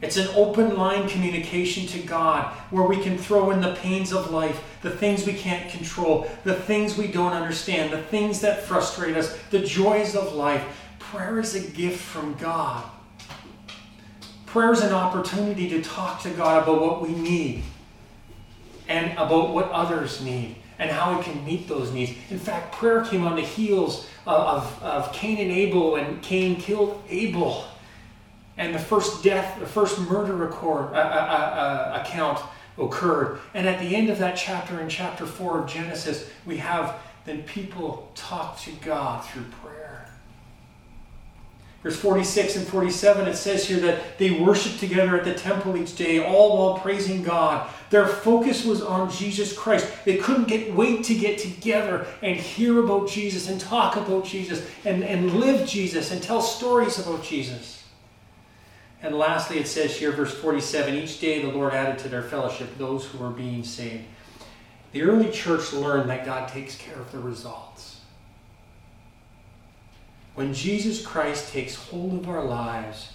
it's 0.00 0.16
an 0.16 0.28
open 0.36 0.76
line 0.76 1.08
communication 1.08 1.86
to 1.88 1.98
God 2.06 2.54
where 2.70 2.84
we 2.84 2.98
can 2.98 3.18
throw 3.18 3.50
in 3.50 3.60
the 3.60 3.74
pains 3.74 4.12
of 4.12 4.30
life, 4.30 4.78
the 4.80 4.90
things 4.90 5.26
we 5.26 5.34
can't 5.34 5.68
control, 5.70 6.30
the 6.44 6.54
things 6.54 6.96
we 6.96 7.08
don't 7.08 7.32
understand, 7.32 7.92
the 7.92 8.00
things 8.00 8.40
that 8.40 8.62
frustrate 8.62 9.16
us, 9.16 9.36
the 9.50 9.58
joys 9.58 10.14
of 10.14 10.34
life. 10.34 10.64
Prayer 11.00 11.40
is 11.40 11.54
a 11.54 11.70
gift 11.72 12.00
from 12.00 12.34
God. 12.34 12.84
Prayer 14.46 14.72
is 14.72 14.82
an 14.82 14.92
opportunity 14.92 15.68
to 15.68 15.82
talk 15.82 16.22
to 16.22 16.30
God 16.30 16.62
about 16.62 16.80
what 16.80 17.02
we 17.02 17.10
need 17.10 17.64
and 18.86 19.12
about 19.18 19.50
what 19.50 19.68
others 19.70 20.22
need 20.22 20.56
and 20.78 20.90
how 20.90 21.16
we 21.16 21.22
can 21.24 21.44
meet 21.44 21.68
those 21.68 21.92
needs. 21.92 22.12
In 22.30 22.38
fact, 22.38 22.72
prayer 22.72 23.04
came 23.04 23.26
on 23.26 23.36
the 23.36 23.42
heels 23.42 24.06
of, 24.26 24.82
of, 24.82 25.12
Cain 25.12 25.38
and 25.38 25.50
Abel, 25.50 25.96
and 25.96 26.22
Cain 26.22 26.56
killed 26.56 27.02
Abel 27.08 27.64
and 28.58 28.74
the 28.74 28.78
first 28.78 29.22
death, 29.22 29.58
the 29.60 29.66
first 29.66 29.98
murder 30.00 30.34
record, 30.34 30.92
uh, 30.92 30.96
uh, 30.96 31.00
uh, 31.96 32.02
account 32.02 32.40
occurred. 32.76 33.40
And 33.54 33.66
at 33.68 33.80
the 33.80 33.94
end 33.94 34.10
of 34.10 34.18
that 34.18 34.36
chapter, 34.36 34.80
in 34.80 34.88
chapter 34.88 35.26
4 35.26 35.60
of 35.60 35.68
Genesis, 35.68 36.28
we 36.44 36.58
have 36.58 36.96
then 37.24 37.42
people 37.42 38.10
talk 38.14 38.58
to 38.60 38.72
God 38.80 39.24
through 39.24 39.44
prayer. 39.62 39.77
Verse 41.88 42.00
46 42.00 42.56
and 42.56 42.68
47, 42.68 43.28
it 43.28 43.34
says 43.34 43.66
here 43.66 43.80
that 43.80 44.18
they 44.18 44.30
worshiped 44.30 44.78
together 44.78 45.16
at 45.16 45.24
the 45.24 45.32
temple 45.32 45.74
each 45.74 45.96
day, 45.96 46.22
all 46.22 46.58
while 46.58 46.78
praising 46.80 47.22
God. 47.22 47.66
Their 47.88 48.06
focus 48.06 48.66
was 48.66 48.82
on 48.82 49.10
Jesus 49.10 49.56
Christ. 49.56 49.90
They 50.04 50.18
couldn't 50.18 50.48
get 50.48 50.74
wait 50.74 51.02
to 51.04 51.14
get 51.14 51.38
together 51.38 52.06
and 52.20 52.36
hear 52.36 52.84
about 52.84 53.08
Jesus 53.08 53.48
and 53.48 53.58
talk 53.58 53.96
about 53.96 54.26
Jesus 54.26 54.68
and, 54.84 55.02
and 55.02 55.36
live 55.40 55.66
Jesus 55.66 56.10
and 56.10 56.22
tell 56.22 56.42
stories 56.42 56.98
about 56.98 57.22
Jesus. 57.22 57.82
And 59.00 59.16
lastly, 59.16 59.58
it 59.58 59.66
says 59.66 59.96
here, 59.96 60.12
verse 60.12 60.34
47 60.34 60.94
each 60.94 61.20
day 61.20 61.40
the 61.40 61.48
Lord 61.48 61.72
added 61.72 61.98
to 62.00 62.10
their 62.10 62.22
fellowship 62.22 62.76
those 62.76 63.06
who 63.06 63.16
were 63.16 63.30
being 63.30 63.64
saved. 63.64 64.04
The 64.92 65.04
early 65.04 65.30
church 65.30 65.72
learned 65.72 66.10
that 66.10 66.26
God 66.26 66.50
takes 66.50 66.76
care 66.76 67.00
of 67.00 67.10
the 67.12 67.18
results. 67.18 67.97
When 70.38 70.54
Jesus 70.54 71.04
Christ 71.04 71.52
takes 71.52 71.74
hold 71.74 72.14
of 72.14 72.28
our 72.28 72.44
lives, 72.44 73.12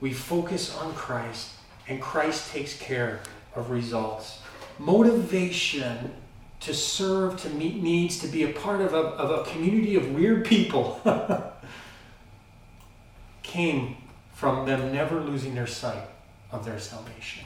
we 0.00 0.12
focus 0.12 0.76
on 0.76 0.92
Christ, 0.92 1.52
and 1.86 2.02
Christ 2.02 2.50
takes 2.50 2.76
care 2.76 3.20
of 3.54 3.70
results. 3.70 4.40
Motivation 4.80 6.12
to 6.58 6.74
serve, 6.74 7.40
to 7.42 7.50
meet 7.50 7.80
needs, 7.80 8.18
to 8.18 8.26
be 8.26 8.42
a 8.42 8.52
part 8.52 8.80
of 8.80 8.92
a, 8.92 8.96
of 8.96 9.46
a 9.46 9.48
community 9.48 9.94
of 9.94 10.14
weird 10.16 10.44
people 10.44 11.00
came 13.44 13.96
from 14.34 14.66
them 14.66 14.92
never 14.92 15.20
losing 15.20 15.54
their 15.54 15.68
sight 15.68 16.08
of 16.50 16.64
their 16.64 16.80
salvation. 16.80 17.44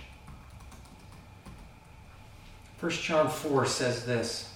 1 2.80 2.90
John 2.92 3.28
4 3.28 3.66
says 3.66 4.06
this. 4.06 4.54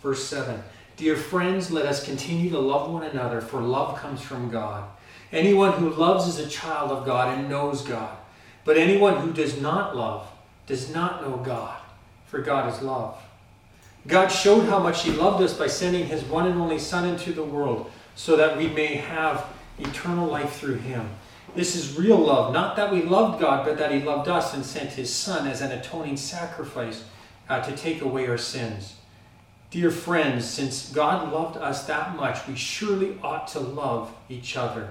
Verse 0.00 0.24
7 0.24 0.62
Dear 0.96 1.16
friends, 1.16 1.70
let 1.70 1.86
us 1.86 2.04
continue 2.04 2.50
to 2.50 2.58
love 2.58 2.90
one 2.90 3.02
another, 3.02 3.40
for 3.40 3.60
love 3.60 3.98
comes 3.98 4.20
from 4.20 4.50
God. 4.50 4.84
Anyone 5.32 5.72
who 5.72 5.90
loves 5.90 6.26
is 6.26 6.38
a 6.38 6.48
child 6.48 6.90
of 6.90 7.06
God 7.06 7.38
and 7.38 7.48
knows 7.48 7.82
God. 7.82 8.16
But 8.64 8.76
anyone 8.76 9.16
who 9.16 9.32
does 9.32 9.60
not 9.60 9.96
love 9.96 10.26
does 10.66 10.92
not 10.94 11.22
know 11.22 11.38
God, 11.38 11.80
for 12.26 12.40
God 12.40 12.72
is 12.72 12.82
love. 12.82 13.18
God 14.06 14.28
showed 14.28 14.68
how 14.68 14.78
much 14.78 15.02
He 15.02 15.10
loved 15.10 15.42
us 15.42 15.56
by 15.56 15.66
sending 15.66 16.06
His 16.06 16.22
one 16.24 16.46
and 16.46 16.60
only 16.60 16.78
Son 16.78 17.08
into 17.08 17.32
the 17.32 17.42
world 17.42 17.90
so 18.14 18.36
that 18.36 18.56
we 18.56 18.68
may 18.68 18.96
have 18.96 19.46
eternal 19.78 20.28
life 20.28 20.54
through 20.56 20.76
him. 20.76 21.08
This 21.54 21.74
is 21.76 21.98
real 21.98 22.18
love, 22.18 22.52
not 22.52 22.76
that 22.76 22.92
we 22.92 23.02
loved 23.02 23.40
God, 23.40 23.66
but 23.66 23.78
that 23.78 23.92
he 23.92 24.00
loved 24.00 24.28
us 24.28 24.54
and 24.54 24.64
sent 24.64 24.90
his 24.90 25.12
Son 25.12 25.46
as 25.46 25.60
an 25.60 25.72
atoning 25.72 26.16
sacrifice 26.16 27.04
uh, 27.48 27.60
to 27.60 27.76
take 27.76 28.00
away 28.00 28.26
our 28.26 28.38
sins. 28.38 28.94
Dear 29.72 29.90
friends, 29.90 30.44
since 30.44 30.90
God 30.90 31.32
loved 31.32 31.56
us 31.56 31.86
that 31.86 32.14
much, 32.14 32.46
we 32.46 32.54
surely 32.56 33.16
ought 33.22 33.48
to 33.48 33.58
love 33.60 34.14
each 34.28 34.54
other. 34.54 34.90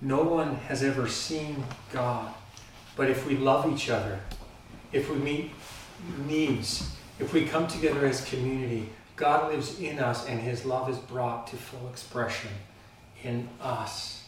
No 0.00 0.24
one 0.24 0.56
has 0.56 0.82
ever 0.82 1.06
seen 1.06 1.62
God. 1.92 2.34
But 2.96 3.08
if 3.08 3.24
we 3.24 3.36
love 3.36 3.72
each 3.72 3.88
other, 3.88 4.18
if 4.92 5.08
we 5.08 5.16
meet 5.16 5.52
needs, 6.26 6.90
if 7.20 7.32
we 7.32 7.44
come 7.44 7.68
together 7.68 8.04
as 8.04 8.24
community, 8.24 8.88
God 9.14 9.52
lives 9.52 9.78
in 9.78 10.00
us 10.00 10.26
and 10.26 10.40
his 10.40 10.64
love 10.64 10.90
is 10.90 10.98
brought 10.98 11.46
to 11.46 11.56
full 11.56 11.88
expression 11.88 12.50
in 13.22 13.48
us. 13.60 14.24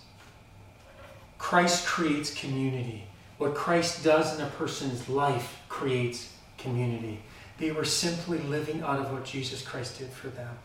Christ 1.38 1.86
creates 1.86 2.32
community. 2.32 3.06
What 3.38 3.56
Christ 3.56 4.04
does 4.04 4.38
in 4.38 4.44
a 4.44 4.48
person's 4.50 5.08
life 5.08 5.58
creates 5.68 6.32
community. 6.56 7.20
They 7.58 7.70
were 7.70 7.84
simply 7.84 8.38
living 8.38 8.82
out 8.82 8.98
of 8.98 9.12
what 9.12 9.24
Jesus 9.24 9.62
Christ 9.62 9.98
did 9.98 10.10
for 10.10 10.28
them. 10.28 10.56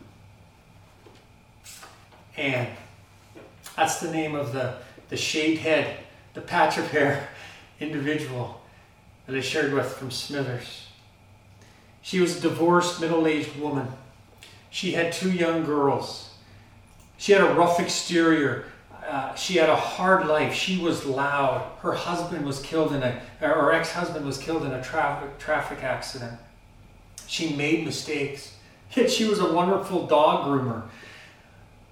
And 2.35 2.67
that's 3.75 3.99
the 3.99 4.11
name 4.11 4.35
of 4.35 4.53
the, 4.53 4.75
the 5.09 5.17
shaved 5.17 5.61
head, 5.61 5.97
the 6.33 6.41
patch 6.41 6.77
of 6.77 6.89
hair 6.89 7.29
individual 7.79 8.61
that 9.25 9.35
I 9.35 9.41
shared 9.41 9.73
with 9.73 9.85
from 9.85 10.09
Smithers. 10.09 10.87
She 12.01 12.19
was 12.19 12.37
a 12.37 12.41
divorced, 12.41 12.99
middle 13.01 13.27
aged 13.27 13.55
woman. 13.57 13.87
She 14.69 14.93
had 14.93 15.13
two 15.13 15.31
young 15.31 15.65
girls. 15.65 16.33
She 17.17 17.33
had 17.33 17.41
a 17.41 17.53
rough 17.53 17.79
exterior. 17.79 18.65
Uh, 19.05 19.35
she 19.35 19.57
had 19.57 19.69
a 19.69 19.75
hard 19.75 20.27
life. 20.27 20.53
She 20.53 20.77
was 20.77 21.05
loud. 21.05 21.69
Her 21.79 21.93
husband 21.93 22.45
was 22.45 22.61
killed 22.61 22.93
in 22.93 23.03
a, 23.03 23.21
or 23.41 23.71
ex 23.71 23.91
husband 23.91 24.25
was 24.25 24.37
killed 24.37 24.63
in 24.63 24.71
a 24.71 24.81
traffic, 24.83 25.37
traffic 25.39 25.83
accident. 25.83 26.39
She 27.29 27.53
made 27.53 27.85
mistakes. 27.85 28.55
Yet 28.95 29.11
she 29.11 29.25
was 29.25 29.37
a 29.37 29.53
wonderful 29.53 30.07
dog 30.07 30.47
groomer, 30.47 30.81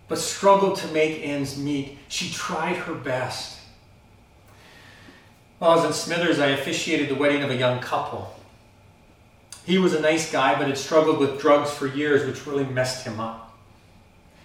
but 0.08 0.17
struggled 0.17 0.78
to 0.78 0.88
make 0.88 1.23
ends 1.23 1.56
meet. 1.56 2.00
She 2.08 2.32
tried 2.34 2.76
her 2.76 2.95
best. 2.95 3.60
While 5.60 5.71
I 5.71 5.76
was 5.76 5.86
in 5.86 5.93
Smithers, 5.93 6.39
I 6.39 6.47
officiated 6.47 7.10
the 7.10 7.15
wedding 7.15 7.43
of 7.43 7.52
a 7.52 7.56
young 7.56 7.80
couple. 7.80 8.34
He 9.63 9.78
was 9.78 9.93
a 9.93 10.02
nice 10.02 10.32
guy, 10.32 10.58
but 10.58 10.67
had 10.67 10.78
struggled 10.78 11.19
with 11.19 11.39
drugs 11.39 11.69
for 11.69 11.86
years, 11.86 12.26
which 12.26 12.47
really 12.47 12.65
messed 12.65 13.06
him 13.06 13.19
up. 13.19 13.56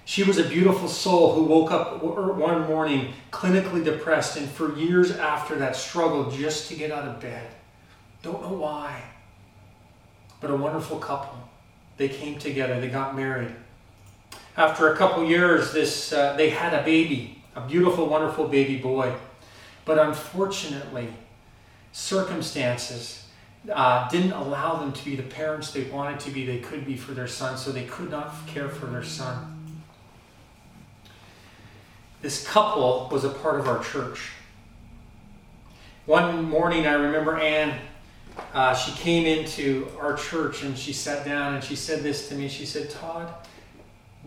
She 0.05 0.25
was 0.25 0.37
a 0.37 0.45
beautiful 0.45 0.89
soul 0.89 1.35
who 1.35 1.45
woke 1.45 1.71
up 1.71 2.03
one 2.03 2.67
morning 2.67 3.15
clinically 3.31 3.83
depressed 3.83 4.37
and 4.37 4.47
for 4.51 4.77
years 4.77 5.13
after 5.13 5.57
that 5.57 5.75
struggled 5.75 6.35
just 6.35 6.69
to 6.69 6.75
get 6.75 6.91
out 6.91 7.09
of 7.09 7.21
bed. 7.21 7.51
Don't 8.23 8.43
know 8.43 8.53
why. 8.53 9.12
But 10.43 10.51
a 10.51 10.57
wonderful 10.57 10.99
couple. 10.99 11.39
They 11.97 12.09
came 12.09 12.39
together, 12.39 12.79
they 12.81 12.89
got 12.89 13.17
married. 13.17 13.55
After 14.57 14.93
a 14.93 14.97
couple 14.97 15.25
years, 15.25 15.73
this 15.73 16.13
uh, 16.13 16.37
they 16.37 16.51
had 16.51 16.75
a 16.75 16.83
baby, 16.83 17.43
a 17.57 17.61
beautiful, 17.63 18.07
wonderful 18.07 18.49
baby 18.49 18.77
boy. 18.77 19.15
But 19.85 19.99
unfortunately, 19.99 21.09
circumstances 21.93 23.29
uh, 23.73 24.09
didn't 24.09 24.33
allow 24.33 24.77
them 24.77 24.93
to 24.93 25.05
be 25.05 25.17
the 25.17 25.23
parents 25.23 25.71
they 25.71 25.85
wanted 25.85 26.19
to 26.21 26.31
be, 26.31 26.45
they 26.45 26.59
could 26.59 26.85
be 26.85 26.97
for 26.97 27.13
their 27.13 27.29
son, 27.29 27.57
so 27.57 27.71
they 27.71 27.85
could 27.85 28.11
not 28.11 28.47
care 28.47 28.69
for 28.69 28.87
their 28.87 29.05
son. 29.05 29.77
This 32.21 32.47
couple 32.47 33.09
was 33.11 33.25
a 33.25 33.31
part 33.31 33.61
of 33.61 33.69
our 33.69 33.83
church. 33.83 34.33
One 36.07 36.45
morning, 36.45 36.87
I 36.87 36.95
remember 36.95 37.37
Anne, 37.37 37.79
uh, 38.55 38.75
she 38.75 38.93
came 38.93 39.27
into 39.27 39.89
our 39.99 40.15
church 40.15 40.63
and 40.63 40.77
she 40.77 40.93
sat 40.93 41.25
down 41.25 41.55
and 41.55 41.65
she 41.65 41.77
said 41.77 42.03
this 42.03 42.29
to 42.29 42.35
me. 42.35 42.49
She 42.49 42.67
said, 42.67 42.91
Todd, 42.91 43.33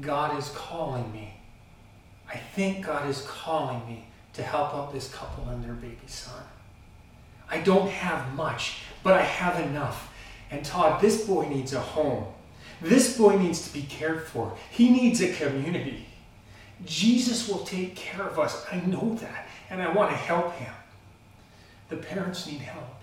God 0.02 0.38
is 0.38 0.50
calling 0.50 1.12
me. 1.12 1.34
I 2.28 2.38
think 2.38 2.86
God 2.86 3.08
is 3.10 3.22
calling 3.22 3.86
me 3.88 4.08
to 4.34 4.44
help 4.44 4.74
out 4.74 4.92
this 4.92 5.14
couple 5.14 5.48
and 5.50 5.64
their 5.64 5.74
baby 5.74 6.08
son. 6.08 6.44
I 7.50 7.60
don't 7.60 7.90
have 7.90 8.34
much, 8.34 8.80
but 9.04 9.14
I 9.14 9.22
have 9.22 9.60
enough. 9.66 10.12
And 10.52 10.66
Todd, 10.66 11.02
this 11.02 11.26
boy 11.26 11.48
needs 11.48 11.74
a 11.74 11.80
home. 11.80 12.26
This 12.82 13.18
boy 13.18 13.38
needs 13.38 13.68
to 13.68 13.74
be 13.74 13.84
cared 13.84 14.24
for. 14.24 14.56
He 14.72 14.90
needs 14.90 15.22
a 15.22 15.32
community. 15.34 16.08
Jesus 16.86 17.48
will 17.48 17.60
take 17.60 17.96
care 17.96 18.24
of 18.24 18.38
us. 18.38 18.66
I 18.72 18.80
know 18.82 19.16
that, 19.16 19.48
and 19.70 19.82
I 19.82 19.92
want 19.94 20.12
to 20.12 20.18
help 20.18 20.54
him. 20.56 20.74
The 21.90 21.98
parents 21.98 22.48
need 22.48 22.60
help. 22.60 22.95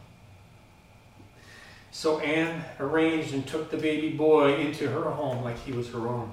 So 1.92 2.18
Anne 2.20 2.64
arranged 2.80 3.34
and 3.34 3.46
took 3.46 3.70
the 3.70 3.76
baby 3.76 4.10
boy 4.10 4.56
into 4.56 4.88
her 4.88 5.10
home 5.10 5.44
like 5.44 5.58
he 5.62 5.72
was 5.72 5.90
her 5.90 6.08
own. 6.08 6.32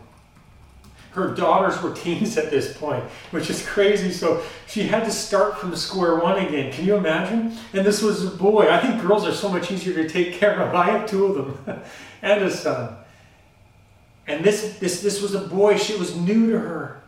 Her 1.11 1.35
daughters 1.35 1.81
were 1.81 1.93
teens 1.93 2.37
at 2.37 2.49
this 2.49 2.77
point, 2.77 3.03
which 3.31 3.49
is 3.49 3.67
crazy. 3.67 4.11
So 4.11 4.41
she 4.67 4.83
had 4.83 5.03
to 5.03 5.11
start 5.11 5.57
from 5.57 5.75
square 5.75 6.15
one 6.15 6.43
again. 6.45 6.71
Can 6.71 6.85
you 6.85 6.95
imagine? 6.95 7.57
And 7.73 7.85
this 7.85 8.01
was 8.01 8.25
a 8.25 8.29
boy. 8.29 8.69
I 8.69 8.79
think 8.79 9.01
girls 9.01 9.27
are 9.27 9.33
so 9.33 9.49
much 9.49 9.69
easier 9.69 9.93
to 9.95 10.07
take 10.07 10.33
care 10.33 10.61
of. 10.61 10.73
I 10.75 10.85
have 10.91 11.09
two 11.09 11.25
of 11.25 11.65
them 11.65 11.81
and 12.21 12.43
a 12.43 12.49
son. 12.49 12.95
And 14.27 14.45
this, 14.45 14.77
this, 14.79 15.01
this 15.01 15.21
was 15.21 15.35
a 15.35 15.41
boy. 15.41 15.77
She 15.77 15.95
was 15.97 16.15
new 16.15 16.51
to 16.51 16.59
her. 16.59 17.01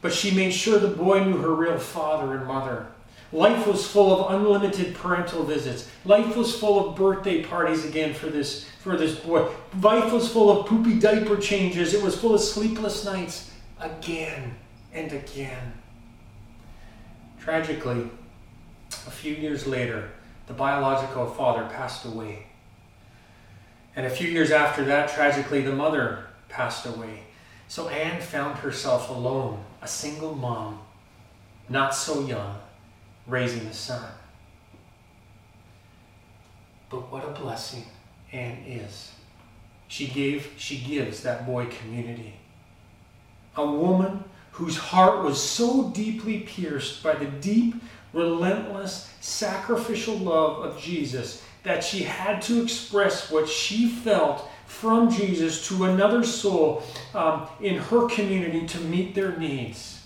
But 0.00 0.14
she 0.14 0.30
made 0.30 0.52
sure 0.52 0.78
the 0.78 0.88
boy 0.88 1.24
knew 1.24 1.36
her 1.38 1.54
real 1.54 1.78
father 1.78 2.34
and 2.36 2.46
mother. 2.46 2.86
Life 3.32 3.66
was 3.66 3.86
full 3.86 4.14
of 4.14 4.34
unlimited 4.34 4.94
parental 4.94 5.42
visits. 5.42 5.90
Life 6.04 6.36
was 6.36 6.54
full 6.54 6.90
of 6.90 6.96
birthday 6.96 7.42
parties 7.42 7.86
again 7.86 8.12
for 8.12 8.26
this, 8.26 8.68
for 8.80 8.96
this 8.96 9.18
boy. 9.18 9.48
Life 9.80 10.12
was 10.12 10.30
full 10.30 10.50
of 10.50 10.66
poopy 10.66 10.98
diaper 10.98 11.38
changes. 11.38 11.94
It 11.94 12.02
was 12.02 12.18
full 12.18 12.34
of 12.34 12.42
sleepless 12.42 13.06
nights 13.06 13.50
again 13.80 14.54
and 14.92 15.10
again. 15.12 15.72
Tragically, 17.40 18.10
a 19.06 19.10
few 19.10 19.34
years 19.34 19.66
later, 19.66 20.10
the 20.46 20.52
biological 20.52 21.26
father 21.26 21.66
passed 21.72 22.04
away. 22.04 22.46
And 23.96 24.04
a 24.04 24.10
few 24.10 24.28
years 24.28 24.50
after 24.50 24.84
that, 24.84 25.08
tragically, 25.08 25.62
the 25.62 25.74
mother 25.74 26.26
passed 26.50 26.84
away. 26.84 27.22
So 27.66 27.88
Anne 27.88 28.20
found 28.20 28.58
herself 28.58 29.08
alone, 29.08 29.64
a 29.80 29.88
single 29.88 30.34
mom, 30.34 30.80
not 31.70 31.94
so 31.94 32.26
young 32.26 32.58
raising 33.26 33.66
a 33.66 33.72
son. 33.72 34.10
But 36.90 37.10
what 37.10 37.24
a 37.24 37.30
blessing 37.30 37.84
Anne 38.32 38.64
is. 38.66 39.12
She 39.88 40.06
gave, 40.06 40.52
she 40.56 40.78
gives 40.78 41.22
that 41.22 41.46
boy 41.46 41.66
community. 41.66 42.34
A 43.56 43.66
woman 43.66 44.24
whose 44.52 44.76
heart 44.76 45.22
was 45.24 45.42
so 45.42 45.90
deeply 45.90 46.40
pierced 46.40 47.02
by 47.02 47.14
the 47.14 47.26
deep, 47.26 47.74
relentless, 48.12 49.10
sacrificial 49.20 50.16
love 50.16 50.64
of 50.64 50.80
Jesus 50.80 51.42
that 51.62 51.84
she 51.84 52.02
had 52.02 52.42
to 52.42 52.62
express 52.62 53.30
what 53.30 53.48
she 53.48 53.88
felt 53.88 54.48
from 54.66 55.10
Jesus 55.10 55.68
to 55.68 55.84
another 55.84 56.24
soul 56.24 56.82
um, 57.14 57.46
in 57.60 57.76
her 57.76 58.08
community 58.08 58.66
to 58.66 58.80
meet 58.80 59.14
their 59.14 59.36
needs. 59.36 60.01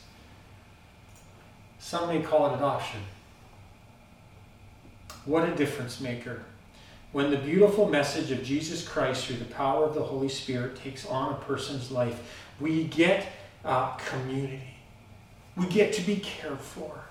Some 1.87 2.09
may 2.09 2.21
call 2.21 2.51
it 2.51 2.57
adoption. 2.57 2.99
What 5.25 5.49
a 5.49 5.55
difference 5.55 6.01
maker. 6.01 6.43
When 7.13 7.31
the 7.31 7.37
beautiful 7.37 7.89
message 7.89 8.33
of 8.33 8.43
Jesus 8.43 8.87
Christ 8.87 9.25
through 9.25 9.37
the 9.37 9.45
power 9.45 9.85
of 9.85 9.95
the 9.95 10.03
Holy 10.03 10.29
Spirit 10.29 10.75
takes 10.75 11.07
on 11.07 11.35
a 11.35 11.37
person's 11.37 11.93
life, 11.93 12.21
we 12.59 12.83
get 12.83 13.29
uh, 13.65 13.95
community. 13.99 14.65
We 15.57 15.67
get 15.67 15.93
to 15.93 16.03
be 16.03 16.17
cared 16.17 16.59
for. 16.59 17.05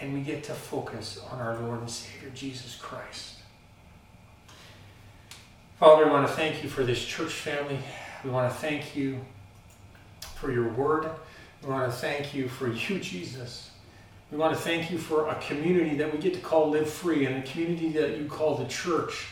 And 0.00 0.12
we 0.12 0.20
get 0.20 0.42
to 0.44 0.52
focus 0.52 1.20
on 1.30 1.38
our 1.38 1.56
Lord 1.56 1.78
and 1.78 1.88
Savior, 1.88 2.30
Jesus 2.34 2.74
Christ. 2.74 3.34
Father, 5.78 6.08
I 6.08 6.12
want 6.12 6.26
to 6.26 6.34
thank 6.34 6.64
you 6.64 6.68
for 6.68 6.82
this 6.82 7.04
church 7.04 7.34
family. 7.34 7.78
We 8.24 8.30
want 8.30 8.52
to 8.52 8.58
thank 8.58 8.96
you 8.96 9.20
for 10.34 10.50
your 10.50 10.70
word. 10.70 11.08
We 11.62 11.70
want 11.70 11.88
to 11.88 11.96
thank 11.96 12.34
you 12.34 12.48
for 12.48 12.66
you, 12.66 12.98
Jesus. 12.98 13.65
We 14.30 14.38
want 14.38 14.56
to 14.56 14.60
thank 14.60 14.90
you 14.90 14.98
for 14.98 15.28
a 15.28 15.36
community 15.36 15.96
that 15.96 16.12
we 16.12 16.18
get 16.18 16.34
to 16.34 16.40
call 16.40 16.70
Live 16.70 16.90
Free 16.90 17.26
and 17.26 17.36
a 17.36 17.42
community 17.46 17.90
that 17.90 18.18
you 18.18 18.24
call 18.26 18.56
the 18.56 18.66
church. 18.66 19.28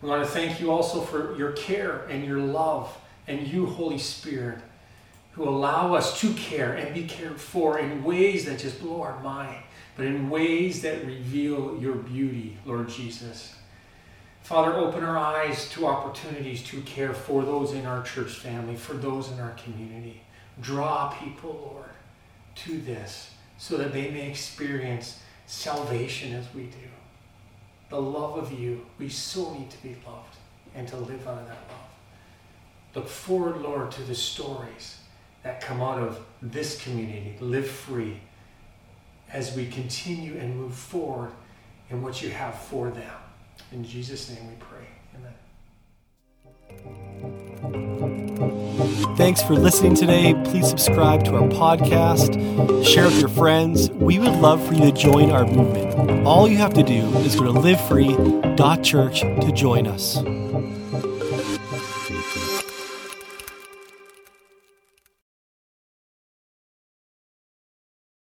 We 0.00 0.08
want 0.08 0.24
to 0.24 0.30
thank 0.30 0.60
you 0.60 0.70
also 0.70 1.00
for 1.00 1.36
your 1.36 1.52
care 1.52 2.06
and 2.08 2.24
your 2.24 2.38
love 2.38 2.96
and 3.26 3.46
you, 3.48 3.66
Holy 3.66 3.98
Spirit, 3.98 4.58
who 5.32 5.48
allow 5.48 5.94
us 5.94 6.20
to 6.20 6.32
care 6.34 6.74
and 6.74 6.94
be 6.94 7.04
cared 7.04 7.40
for 7.40 7.80
in 7.80 8.04
ways 8.04 8.44
that 8.44 8.60
just 8.60 8.80
blow 8.80 9.02
our 9.02 9.20
mind, 9.22 9.62
but 9.96 10.06
in 10.06 10.30
ways 10.30 10.82
that 10.82 11.04
reveal 11.04 11.76
your 11.80 11.96
beauty, 11.96 12.58
Lord 12.64 12.88
Jesus. 12.88 13.56
Father, 14.42 14.72
open 14.74 15.02
our 15.02 15.18
eyes 15.18 15.68
to 15.70 15.86
opportunities 15.86 16.62
to 16.64 16.80
care 16.82 17.12
for 17.12 17.44
those 17.44 17.72
in 17.72 17.86
our 17.86 18.04
church 18.04 18.34
family, 18.34 18.76
for 18.76 18.94
those 18.94 19.30
in 19.30 19.40
our 19.40 19.52
community. 19.52 20.22
Draw 20.60 21.10
people, 21.10 21.72
Lord, 21.74 21.90
to 22.54 22.80
this 22.80 23.30
so 23.60 23.76
that 23.76 23.92
they 23.92 24.10
may 24.10 24.26
experience 24.26 25.20
salvation 25.46 26.32
as 26.32 26.46
we 26.54 26.62
do. 26.62 26.88
The 27.90 28.00
love 28.00 28.38
of 28.38 28.58
you. 28.58 28.86
We 28.98 29.10
so 29.10 29.52
need 29.52 29.68
to 29.70 29.82
be 29.82 29.94
loved 30.06 30.36
and 30.74 30.88
to 30.88 30.96
live 30.96 31.28
of 31.28 31.46
that 31.46 31.58
love. 31.68 31.90
Look 32.94 33.06
forward, 33.06 33.60
Lord, 33.60 33.90
to 33.92 34.02
the 34.02 34.14
stories 34.14 34.96
that 35.42 35.60
come 35.60 35.82
out 35.82 35.98
of 35.98 36.24
this 36.40 36.82
community 36.82 37.36
live 37.38 37.68
free 37.68 38.20
as 39.30 39.54
we 39.54 39.66
continue 39.66 40.38
and 40.38 40.56
move 40.56 40.74
forward 40.74 41.32
in 41.90 42.02
what 42.02 42.22
you 42.22 42.30
have 42.30 42.54
for 42.54 42.88
them. 42.88 43.12
In 43.72 43.84
Jesus' 43.84 44.30
name 44.30 44.48
we 44.48 44.54
pray. 44.58 44.86
Thanks 49.20 49.42
for 49.42 49.52
listening 49.52 49.94
today. 49.94 50.32
Please 50.44 50.66
subscribe 50.66 51.26
to 51.26 51.36
our 51.36 51.46
podcast, 51.46 52.32
share 52.82 53.04
with 53.04 53.20
your 53.20 53.28
friends. 53.28 53.90
We 53.90 54.18
would 54.18 54.32
love 54.36 54.66
for 54.66 54.72
you 54.72 54.80
to 54.80 54.92
join 54.92 55.30
our 55.30 55.44
movement. 55.44 56.26
All 56.26 56.48
you 56.48 56.56
have 56.56 56.72
to 56.72 56.82
do 56.82 57.02
is 57.18 57.36
go 57.36 57.44
to 57.44 57.52
livefree.church 57.52 59.20
to 59.20 59.52
join 59.52 59.86
us. 59.86 60.16